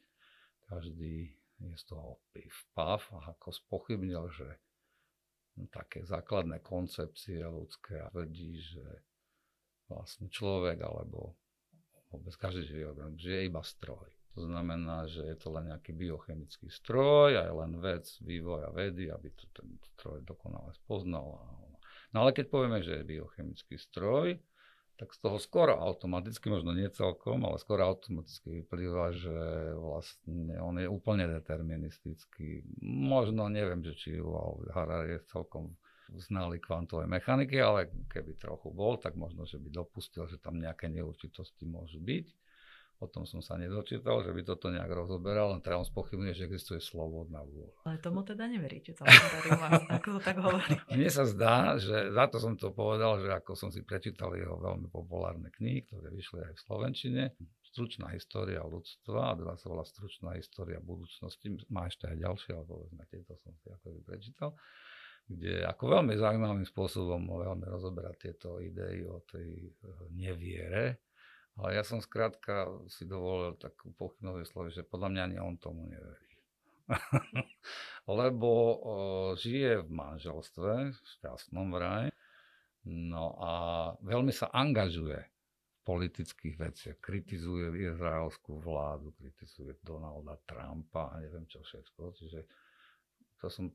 každý 0.66 1.38
je 1.72 1.76
z 1.80 1.84
toho 1.94 2.20
piv 2.34 2.52
pav 2.76 3.00
a 3.16 3.32
ako 3.32 3.48
spochybnil, 3.54 4.28
že 4.34 4.48
také 5.70 6.02
základné 6.02 6.58
koncepcie 6.60 7.38
ľudské 7.46 8.02
a 8.02 8.10
tvrdí, 8.10 8.58
že 8.58 8.84
vlastne 9.86 10.26
človek 10.26 10.82
alebo 10.82 11.38
vôbec 12.10 12.34
každý 12.34 12.66
živý 12.66 12.90
organizmus, 12.90 13.22
že 13.22 13.32
je 13.38 13.42
iba 13.46 13.62
stroj. 13.62 14.08
To 14.34 14.50
znamená, 14.50 15.06
že 15.06 15.22
je 15.22 15.36
to 15.38 15.54
len 15.54 15.70
nejaký 15.70 15.94
biochemický 15.94 16.66
stroj 16.66 17.38
a 17.38 17.46
je 17.46 17.54
len 17.54 17.72
vec 17.78 18.02
vývoja 18.18 18.66
vedy, 18.74 19.06
aby 19.06 19.30
to 19.30 19.46
ten 19.54 19.78
stroj 19.94 20.26
dokonale 20.26 20.74
spoznal. 20.74 21.38
No 22.10 22.26
ale 22.26 22.34
keď 22.34 22.50
povieme, 22.50 22.82
že 22.82 22.98
je 22.98 23.10
biochemický 23.14 23.78
stroj, 23.78 24.34
tak 24.94 25.10
z 25.10 25.18
toho 25.26 25.42
skoro 25.42 25.74
automaticky, 25.74 26.46
možno 26.46 26.70
nie 26.70 26.86
celkom, 26.86 27.42
ale 27.42 27.58
skoro 27.58 27.82
automaticky 27.82 28.62
vyplýva, 28.62 29.10
že 29.10 29.36
vlastne 29.74 30.54
on 30.62 30.78
je 30.78 30.86
úplne 30.86 31.26
deterministický. 31.26 32.62
Možno 32.84 33.50
neviem, 33.50 33.82
že 33.82 33.98
či 33.98 34.10
Harari 34.70 35.18
je 35.18 35.26
celkom 35.26 35.74
znali 36.14 36.62
kvantovej 36.62 37.10
mechaniky, 37.10 37.58
ale 37.58 37.90
keby 38.06 38.38
trochu 38.38 38.70
bol, 38.70 38.94
tak 39.00 39.18
možno, 39.18 39.48
že 39.48 39.58
by 39.58 39.72
dopustil, 39.72 40.30
že 40.30 40.38
tam 40.38 40.62
nejaké 40.62 40.86
neurčitosti 40.86 41.66
môžu 41.66 41.98
byť. 41.98 42.26
O 43.02 43.10
tom 43.10 43.26
som 43.26 43.42
sa 43.42 43.58
nedočítal, 43.58 44.22
že 44.22 44.30
by 44.30 44.40
toto 44.46 44.70
nejak 44.70 44.86
rozoberal, 44.86 45.50
len 45.50 45.60
teda 45.60 45.82
on 45.82 45.86
spochybňuje, 45.86 46.34
že 46.34 46.46
existuje 46.46 46.78
slobodná 46.78 47.42
vôľa. 47.42 47.74
Ale 47.84 47.98
tomu 47.98 48.22
teda 48.22 48.46
neveríte, 48.46 48.94
ako 49.90 50.08
to 50.16 50.20
tak 50.22 50.38
hovorí. 50.38 50.78
Mne 50.94 51.10
sa 51.10 51.26
zdá, 51.26 51.74
že 51.76 52.14
za 52.14 52.24
to 52.30 52.38
som 52.38 52.54
to 52.54 52.70
povedal, 52.70 53.18
že 53.18 53.34
ako 53.34 53.58
som 53.58 53.74
si 53.74 53.82
prečítal 53.82 54.32
jeho 54.38 54.56
veľmi 54.56 54.88
populárne 54.88 55.50
knihy, 55.50 55.84
ktoré 55.90 56.14
vyšli 56.14 56.46
aj 56.46 56.52
v 56.54 56.62
Slovenčine, 56.62 57.22
Stručná 57.74 58.14
história 58.14 58.62
ľudstva, 58.62 59.34
a 59.34 59.36
druhá 59.36 59.58
sa 59.58 59.66
volá 59.66 59.82
Stručná 59.82 60.38
história 60.38 60.78
budúcnosti, 60.78 61.50
má 61.74 61.90
ešte 61.90 62.06
aj 62.06 62.22
ďalšie, 62.22 62.50
ale 62.54 62.64
povedzme, 62.70 63.02
tieto 63.10 63.34
som 63.42 63.50
si 63.58 63.66
ako 63.74 63.98
prečítal 64.06 64.54
kde 65.24 65.64
ako 65.64 65.84
veľmi 65.88 66.14
zaujímavým 66.20 66.68
spôsobom 66.68 67.24
veľmi 67.24 67.64
rozoberať 67.64 68.28
tieto 68.28 68.60
idei 68.60 69.00
o 69.08 69.24
tej 69.24 69.72
eh, 69.72 69.72
neviere. 70.12 71.00
Ale 71.54 71.78
ja 71.78 71.86
som 71.86 72.02
skrátka 72.02 72.66
si 72.90 73.06
dovolil 73.06 73.54
takú 73.54 73.94
pochybnosť 73.94 74.50
slovi, 74.50 74.70
že 74.74 74.82
podľa 74.82 75.08
mňa 75.14 75.22
ani 75.22 75.38
on 75.38 75.54
tomu 75.54 75.86
neverí. 75.86 76.30
Lebo 78.20 78.50
o, 78.50 78.96
žije 79.38 79.86
v 79.86 79.90
manželstve, 79.94 80.72
v 80.90 81.06
šťastnom 81.18 81.70
vraj, 81.70 82.10
no 82.90 83.38
a 83.38 83.52
veľmi 84.02 84.34
sa 84.34 84.50
angažuje 84.50 85.16
v 85.22 85.78
politických 85.86 86.54
veciach. 86.58 86.96
Kritizuje 86.98 87.70
izraelskú 87.86 88.58
vládu, 88.58 89.14
kritizuje 89.14 89.78
Donalda 89.80 90.36
Trumpa 90.44 91.14
a 91.14 91.22
neviem 91.22 91.46
čo 91.46 91.62
všetko. 91.62 92.02
Čiže 92.18 92.40
to 93.38 93.46
som 93.46 93.70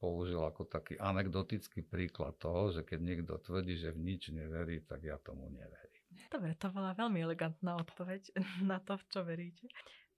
použil 0.00 0.40
ako 0.40 0.64
taký 0.64 0.96
anekdotický 0.96 1.84
príklad 1.84 2.36
toho, 2.40 2.72
že 2.72 2.84
keď 2.84 2.98
niekto 3.00 3.34
tvrdí, 3.36 3.76
že 3.76 3.92
v 3.92 4.00
nič 4.00 4.32
neverí, 4.32 4.80
tak 4.84 5.04
ja 5.04 5.20
tomu 5.20 5.48
neverím. 5.52 5.89
Dobre, 6.30 6.54
to 6.58 6.70
bola 6.70 6.94
veľmi 6.94 7.22
elegantná 7.22 7.78
odpoveď 7.78 8.34
na 8.70 8.82
to, 8.82 8.98
v 8.98 9.04
čo 9.10 9.20
veríte. 9.22 9.66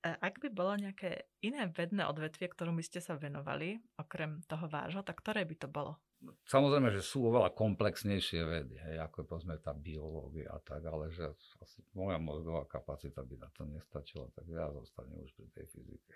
Ak 0.03 0.43
by 0.43 0.51
bolo 0.51 0.75
nejaké 0.75 1.31
iné 1.47 1.71
vedné 1.71 2.03
odvetvie, 2.03 2.51
ktorom 2.51 2.75
by 2.75 2.83
ste 2.83 2.99
sa 2.99 3.15
venovali, 3.15 3.79
okrem 3.95 4.43
toho 4.51 4.67
vášho, 4.67 5.07
tak 5.07 5.23
ktoré 5.23 5.47
by 5.47 5.55
to 5.55 5.71
bolo? 5.71 6.03
Samozrejme, 6.51 6.91
že 6.91 7.03
sú 7.03 7.31
oveľa 7.31 7.55
komplexnejšie 7.55 8.41
vedy, 8.43 8.79
hej, 8.79 8.99
ako 8.99 9.27
povedzme 9.27 9.59
tá 9.63 9.71
biológia 9.75 10.51
a 10.55 10.59
tak, 10.59 10.83
ale 10.87 11.11
že 11.11 11.27
asi 11.63 11.87
moja 11.95 12.19
mozgová 12.19 12.67
kapacita 12.67 13.23
by 13.23 13.43
na 13.43 13.51
to 13.55 13.63
nestačila, 13.67 14.27
tak 14.35 14.47
ja 14.51 14.71
zostanem 14.75 15.23
už 15.23 15.31
pri 15.39 15.47
tej 15.55 15.67
fyzike. 15.71 16.15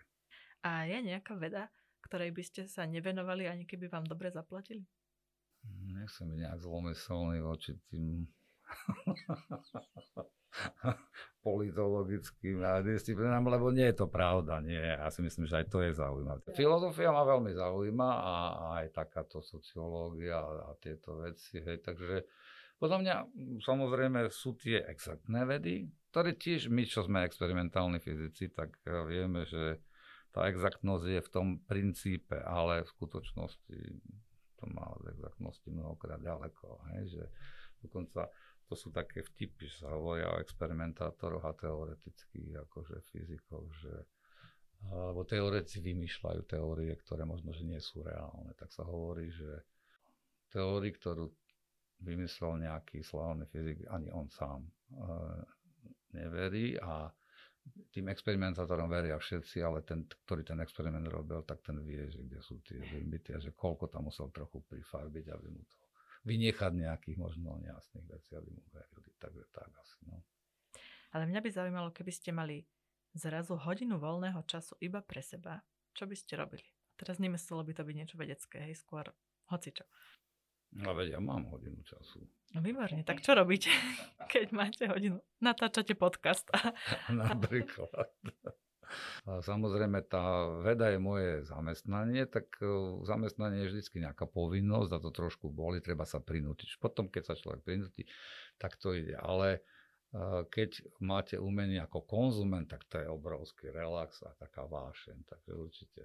A 0.66 0.86
je 0.86 0.98
nejaká 1.02 1.38
veda, 1.38 1.70
ktorej 2.06 2.34
by 2.34 2.42
ste 2.42 2.66
sa 2.66 2.86
nevenovali, 2.86 3.46
ani 3.46 3.66
keby 3.66 3.86
vám 3.86 4.06
dobre 4.06 4.30
zaplatili? 4.34 4.86
Nechcem 5.66 6.30
byť 6.30 6.38
nejak 6.38 6.58
zlomyselný 6.62 7.38
voči 7.42 7.74
tým 7.90 8.26
politologickým 11.46 12.58
disciplinám, 12.82 13.46
lebo 13.46 13.70
nie 13.70 13.86
je 13.92 14.02
to 14.02 14.10
pravda. 14.10 14.58
Nie, 14.58 14.98
ja 14.98 15.06
si 15.14 15.22
myslím, 15.22 15.46
že 15.46 15.62
aj 15.62 15.66
to 15.70 15.78
je 15.84 15.94
zaujímavé. 15.94 16.42
Filozofia 16.58 17.14
ma 17.14 17.22
veľmi 17.22 17.54
zaujíma 17.54 18.10
a 18.18 18.34
aj 18.82 18.86
takáto 18.90 19.38
sociológia 19.38 20.42
a 20.42 20.74
tieto 20.82 21.22
veci. 21.22 21.62
Hej, 21.62 21.86
takže 21.86 22.26
podľa 22.82 22.98
mňa 23.00 23.14
samozrejme 23.62 24.26
sú 24.28 24.58
tie 24.58 24.82
exaktné 24.84 25.46
vedy, 25.46 25.86
ktoré 26.10 26.34
tiež 26.34 26.72
my, 26.72 26.82
čo 26.82 27.06
sme 27.06 27.22
experimentálni 27.22 28.02
fyzici, 28.02 28.50
tak 28.50 28.74
vieme, 29.06 29.46
že 29.46 29.80
tá 30.34 30.50
exaktnosť 30.52 31.04
je 31.08 31.20
v 31.24 31.32
tom 31.32 31.46
princípe, 31.64 32.36
ale 32.42 32.84
v 32.84 32.92
skutočnosti 32.92 33.78
to 34.56 34.64
má 34.72 34.84
od 34.92 35.08
exaktnosti 35.08 35.68
mnohokrát 35.72 36.20
ďaleko. 36.20 36.84
Hej, 36.92 37.16
že 37.16 37.22
dokonca 37.80 38.28
to 38.66 38.74
sú 38.74 38.90
také 38.90 39.22
vtipy, 39.22 39.66
že 39.70 39.86
sa 39.86 39.94
hovoria 39.94 40.30
o 40.34 40.42
experimentátoroch 40.42 41.44
a 41.46 41.54
teoretických 41.54 42.66
akože 42.66 42.96
fyzikoch, 43.14 43.66
že 43.82 43.94
alebo 44.92 45.24
teoretici 45.24 45.80
vymýšľajú 45.82 46.42
teórie, 46.46 46.92
ktoré 47.00 47.24
možno, 47.24 47.50
že 47.50 47.64
nie 47.64 47.80
sú 47.80 48.04
reálne. 48.04 48.52
Tak 48.54 48.70
sa 48.70 48.84
hovorí, 48.84 49.32
že 49.32 49.64
teórii, 50.52 50.92
ktorú 50.94 51.26
vymyslel 52.04 52.60
nejaký 52.68 53.00
slávny 53.00 53.48
fyzik, 53.48 53.88
ani 53.88 54.12
on 54.12 54.28
sám 54.28 54.62
e, 54.62 54.70
neverí 56.12 56.76
a 56.76 57.08
tým 57.90 58.06
experimentátorom 58.12 58.86
veria 58.86 59.18
všetci, 59.18 59.58
ale 59.64 59.82
ten, 59.82 60.06
ktorý 60.06 60.46
ten 60.46 60.60
experiment 60.62 61.08
robil, 61.10 61.42
tak 61.42 61.66
ten 61.66 61.82
vie, 61.82 62.06
že 62.06 62.22
kde 62.22 62.38
sú 62.38 62.62
tie 62.62 62.78
limity 62.78 63.34
a 63.34 63.42
že 63.42 63.56
koľko 63.56 63.90
tam 63.90 64.06
musel 64.06 64.30
trochu 64.30 64.62
prifarbiť, 64.70 65.24
aby 65.34 65.48
mu 65.50 65.66
to 65.66 65.85
vynechať 66.26 66.72
nejakých 66.74 67.16
možno 67.22 67.54
nejasných 67.62 68.06
vecí, 68.10 68.34
aby 68.34 68.50
mu 68.50 68.62
verili. 68.74 69.10
Takže 69.16 69.42
tak 69.54 69.70
asi. 69.78 69.98
No. 70.10 70.20
Ale 71.14 71.30
mňa 71.30 71.40
by 71.40 71.50
zaujímalo, 71.54 71.88
keby 71.94 72.12
ste 72.12 72.34
mali 72.34 72.66
zrazu 73.14 73.56
hodinu 73.56 73.96
voľného 73.96 74.42
času 74.44 74.76
iba 74.82 75.00
pre 75.00 75.22
seba, 75.22 75.62
čo 75.94 76.04
by 76.04 76.16
ste 76.18 76.36
robili? 76.36 76.66
Teraz 76.98 77.22
nemyslelo 77.22 77.62
by 77.64 77.72
to 77.72 77.82
byť 77.86 77.94
niečo 77.96 78.16
vedecké, 78.18 78.60
hej, 78.68 78.74
skôr 78.76 79.08
hocičo. 79.48 79.86
No 80.76 80.92
veď 80.92 81.16
ja 81.16 81.20
mám 81.22 81.46
hodinu 81.48 81.80
času. 81.86 82.26
No 82.52 82.60
výborne, 82.60 83.06
tak 83.06 83.22
čo 83.22 83.32
robíte, 83.32 83.70
keď 84.32 84.50
máte 84.50 84.84
hodinu? 84.90 85.22
Natáčate 85.40 85.94
podcast. 85.94 86.50
Napríklad. 87.12 88.10
Samozrejme, 89.26 90.06
tá 90.06 90.46
veda 90.62 90.90
je 90.90 90.98
moje 91.02 91.30
zamestnanie, 91.46 92.26
tak 92.30 92.46
e, 92.62 92.66
zamestnanie 93.02 93.66
je 93.66 93.68
vždy 93.74 94.06
nejaká 94.06 94.26
povinnosť 94.30 94.90
a 94.94 95.02
to 95.02 95.10
trošku 95.10 95.50
boli, 95.50 95.82
treba 95.82 96.06
sa 96.06 96.22
prinútiť. 96.22 96.78
Potom, 96.78 97.10
keď 97.10 97.22
sa 97.32 97.34
človek 97.34 97.66
prinúti, 97.66 98.06
tak 98.60 98.78
to 98.78 98.94
ide. 98.94 99.18
Ale 99.18 99.58
e, 99.58 99.60
keď 100.46 101.02
máte 101.02 101.36
umenie 101.40 101.82
ako 101.82 102.06
konzument, 102.06 102.66
tak 102.70 102.86
to 102.86 103.02
je 103.02 103.08
obrovský 103.10 103.74
relax 103.74 104.22
a 104.22 104.30
taká 104.38 104.68
vášeň. 104.68 105.26
Takže 105.26 105.50
určite 105.56 106.02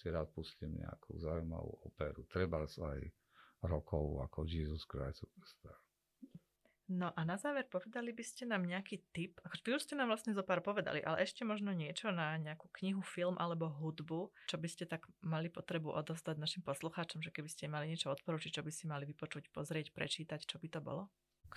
si 0.00 0.08
rád 0.08 0.32
pustím 0.32 0.80
nejakú 0.80 1.20
zaujímavú 1.20 1.84
operu. 1.84 2.24
Treba 2.32 2.64
sa 2.64 2.96
aj 2.96 3.04
rokov 3.68 4.24
ako 4.24 4.48
Jesus 4.48 4.88
Christ 4.88 5.20
Superstar. 5.20 5.89
No 6.90 7.14
a 7.14 7.22
na 7.22 7.38
záver 7.38 7.70
povedali 7.70 8.10
by 8.10 8.24
ste 8.26 8.50
nám 8.50 8.66
nejaký 8.66 8.98
tip, 9.14 9.38
vy 9.62 9.78
už 9.78 9.86
ste 9.86 9.94
nám 9.94 10.10
vlastne 10.10 10.34
zo 10.34 10.42
pár 10.42 10.58
povedali, 10.58 10.98
ale 10.98 11.22
ešte 11.22 11.46
možno 11.46 11.70
niečo 11.70 12.10
na 12.10 12.34
nejakú 12.34 12.66
knihu, 12.82 12.98
film 12.98 13.38
alebo 13.38 13.70
hudbu, 13.70 14.34
čo 14.50 14.58
by 14.58 14.66
ste 14.66 14.90
tak 14.90 15.06
mali 15.22 15.46
potrebu 15.46 15.86
odostať 15.86 16.34
našim 16.34 16.66
poslucháčom, 16.66 17.22
že 17.22 17.30
keby 17.30 17.46
ste 17.46 17.70
mali 17.70 17.94
niečo 17.94 18.10
odporúčiť, 18.10 18.58
čo 18.58 18.66
by 18.66 18.74
si 18.74 18.90
mali 18.90 19.06
vypočuť, 19.06 19.54
pozrieť, 19.54 19.94
prečítať, 19.94 20.42
čo 20.42 20.58
by 20.58 20.66
to 20.66 20.82
bolo? 20.82 21.06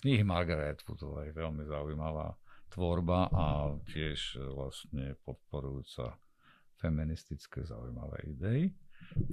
Knihy 0.05 0.21
Margaret 0.21 0.77
Atwoodovej, 0.77 1.34
veľmi 1.34 1.65
zaujímavá 1.65 2.38
tvorba 2.69 3.34
a 3.34 3.73
tiež 3.89 4.38
vlastne 4.53 5.17
podporujúca 5.25 6.13
feministické 6.77 7.65
zaujímavé 7.65 8.21
idei. 8.29 8.61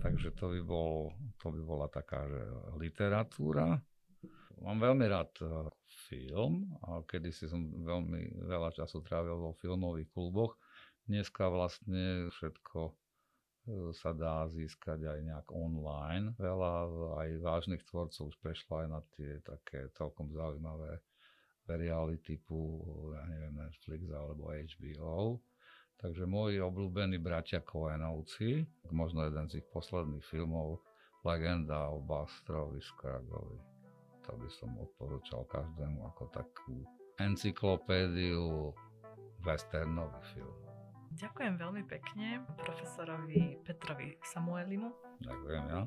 Takže 0.00 0.32
to 0.32 0.48
by, 0.56 0.60
bol, 0.64 1.12
to 1.36 1.52
by 1.52 1.60
bola 1.60 1.86
taká 1.92 2.24
že 2.24 2.40
literatúra. 2.80 3.80
Mám 4.60 4.76
veľmi 4.76 5.06
rád 5.08 5.32
e, 5.40 5.48
film, 6.04 6.68
a 6.84 7.00
kedysi 7.08 7.48
som 7.48 7.64
veľmi 7.80 8.44
veľa 8.44 8.76
času 8.76 9.00
trávil 9.00 9.40
vo 9.40 9.56
filmových 9.56 10.12
kluboch. 10.12 10.60
Dneska 11.08 11.48
vlastne 11.48 12.28
všetko 12.28 12.78
e, 12.84 12.92
sa 13.96 14.12
dá 14.12 14.44
získať 14.52 15.08
aj 15.08 15.18
nejak 15.24 15.48
online. 15.48 16.36
Veľa 16.36 16.92
aj 17.24 17.28
vážnych 17.40 17.80
tvorcov 17.88 18.28
už 18.28 18.36
prešlo 18.44 18.84
aj 18.84 18.88
na 18.92 19.00
tie 19.16 19.40
také 19.40 19.88
celkom 19.96 20.28
zaujímavé 20.28 21.00
seriály 21.64 22.20
typu, 22.20 22.84
ja 23.16 23.24
neviem, 23.32 23.56
Netflix 23.56 24.12
alebo 24.12 24.52
HBO. 24.52 25.40
Takže 26.04 26.28
moji 26.28 26.60
obľúbení 26.60 27.16
bratia 27.16 27.64
Koenovci, 27.64 28.68
možno 28.92 29.24
jeden 29.24 29.48
z 29.48 29.64
ich 29.64 29.66
posledných 29.72 30.24
filmov, 30.28 30.84
Legenda 31.24 31.92
o 31.92 32.00
Bastrovi 32.00 32.80
Skragovi. 32.80 33.69
To 34.30 34.38
by 34.38 34.46
som 34.46 34.70
odporúčal 34.78 35.42
každému 35.50 36.06
ako 36.14 36.30
takú 36.30 36.86
encyklopédiu 37.18 38.70
westernový 39.42 40.22
film. 40.30 40.54
Ďakujem 41.18 41.58
veľmi 41.58 41.82
pekne 41.90 42.46
profesorovi 42.62 43.58
Petrovi 43.66 44.14
Samuelimu. 44.22 44.94
Ďakujem 45.18 45.64
ja. 45.66 45.82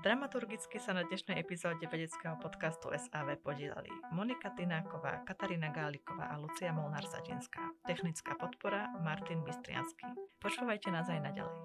Dramaturgicky 0.00 0.80
sa 0.80 0.96
na 0.96 1.04
dnešnej 1.04 1.36
epizóde 1.44 1.84
vedeckého 1.84 2.40
podcastu 2.40 2.88
SAV 2.88 3.36
podielali 3.44 3.92
Monika 4.16 4.48
Tináková, 4.56 5.20
Katarína 5.28 5.68
Gáliková 5.68 6.32
a 6.32 6.40
Lucia 6.40 6.72
Molnár-Satinská. 6.72 7.84
Technická 7.84 8.32
podpora 8.40 8.96
Martin 9.04 9.44
Bystriansky. 9.44 10.08
Počúvajte 10.40 10.88
nás 10.88 11.08
aj 11.12 11.20
naďalej. 11.20 11.56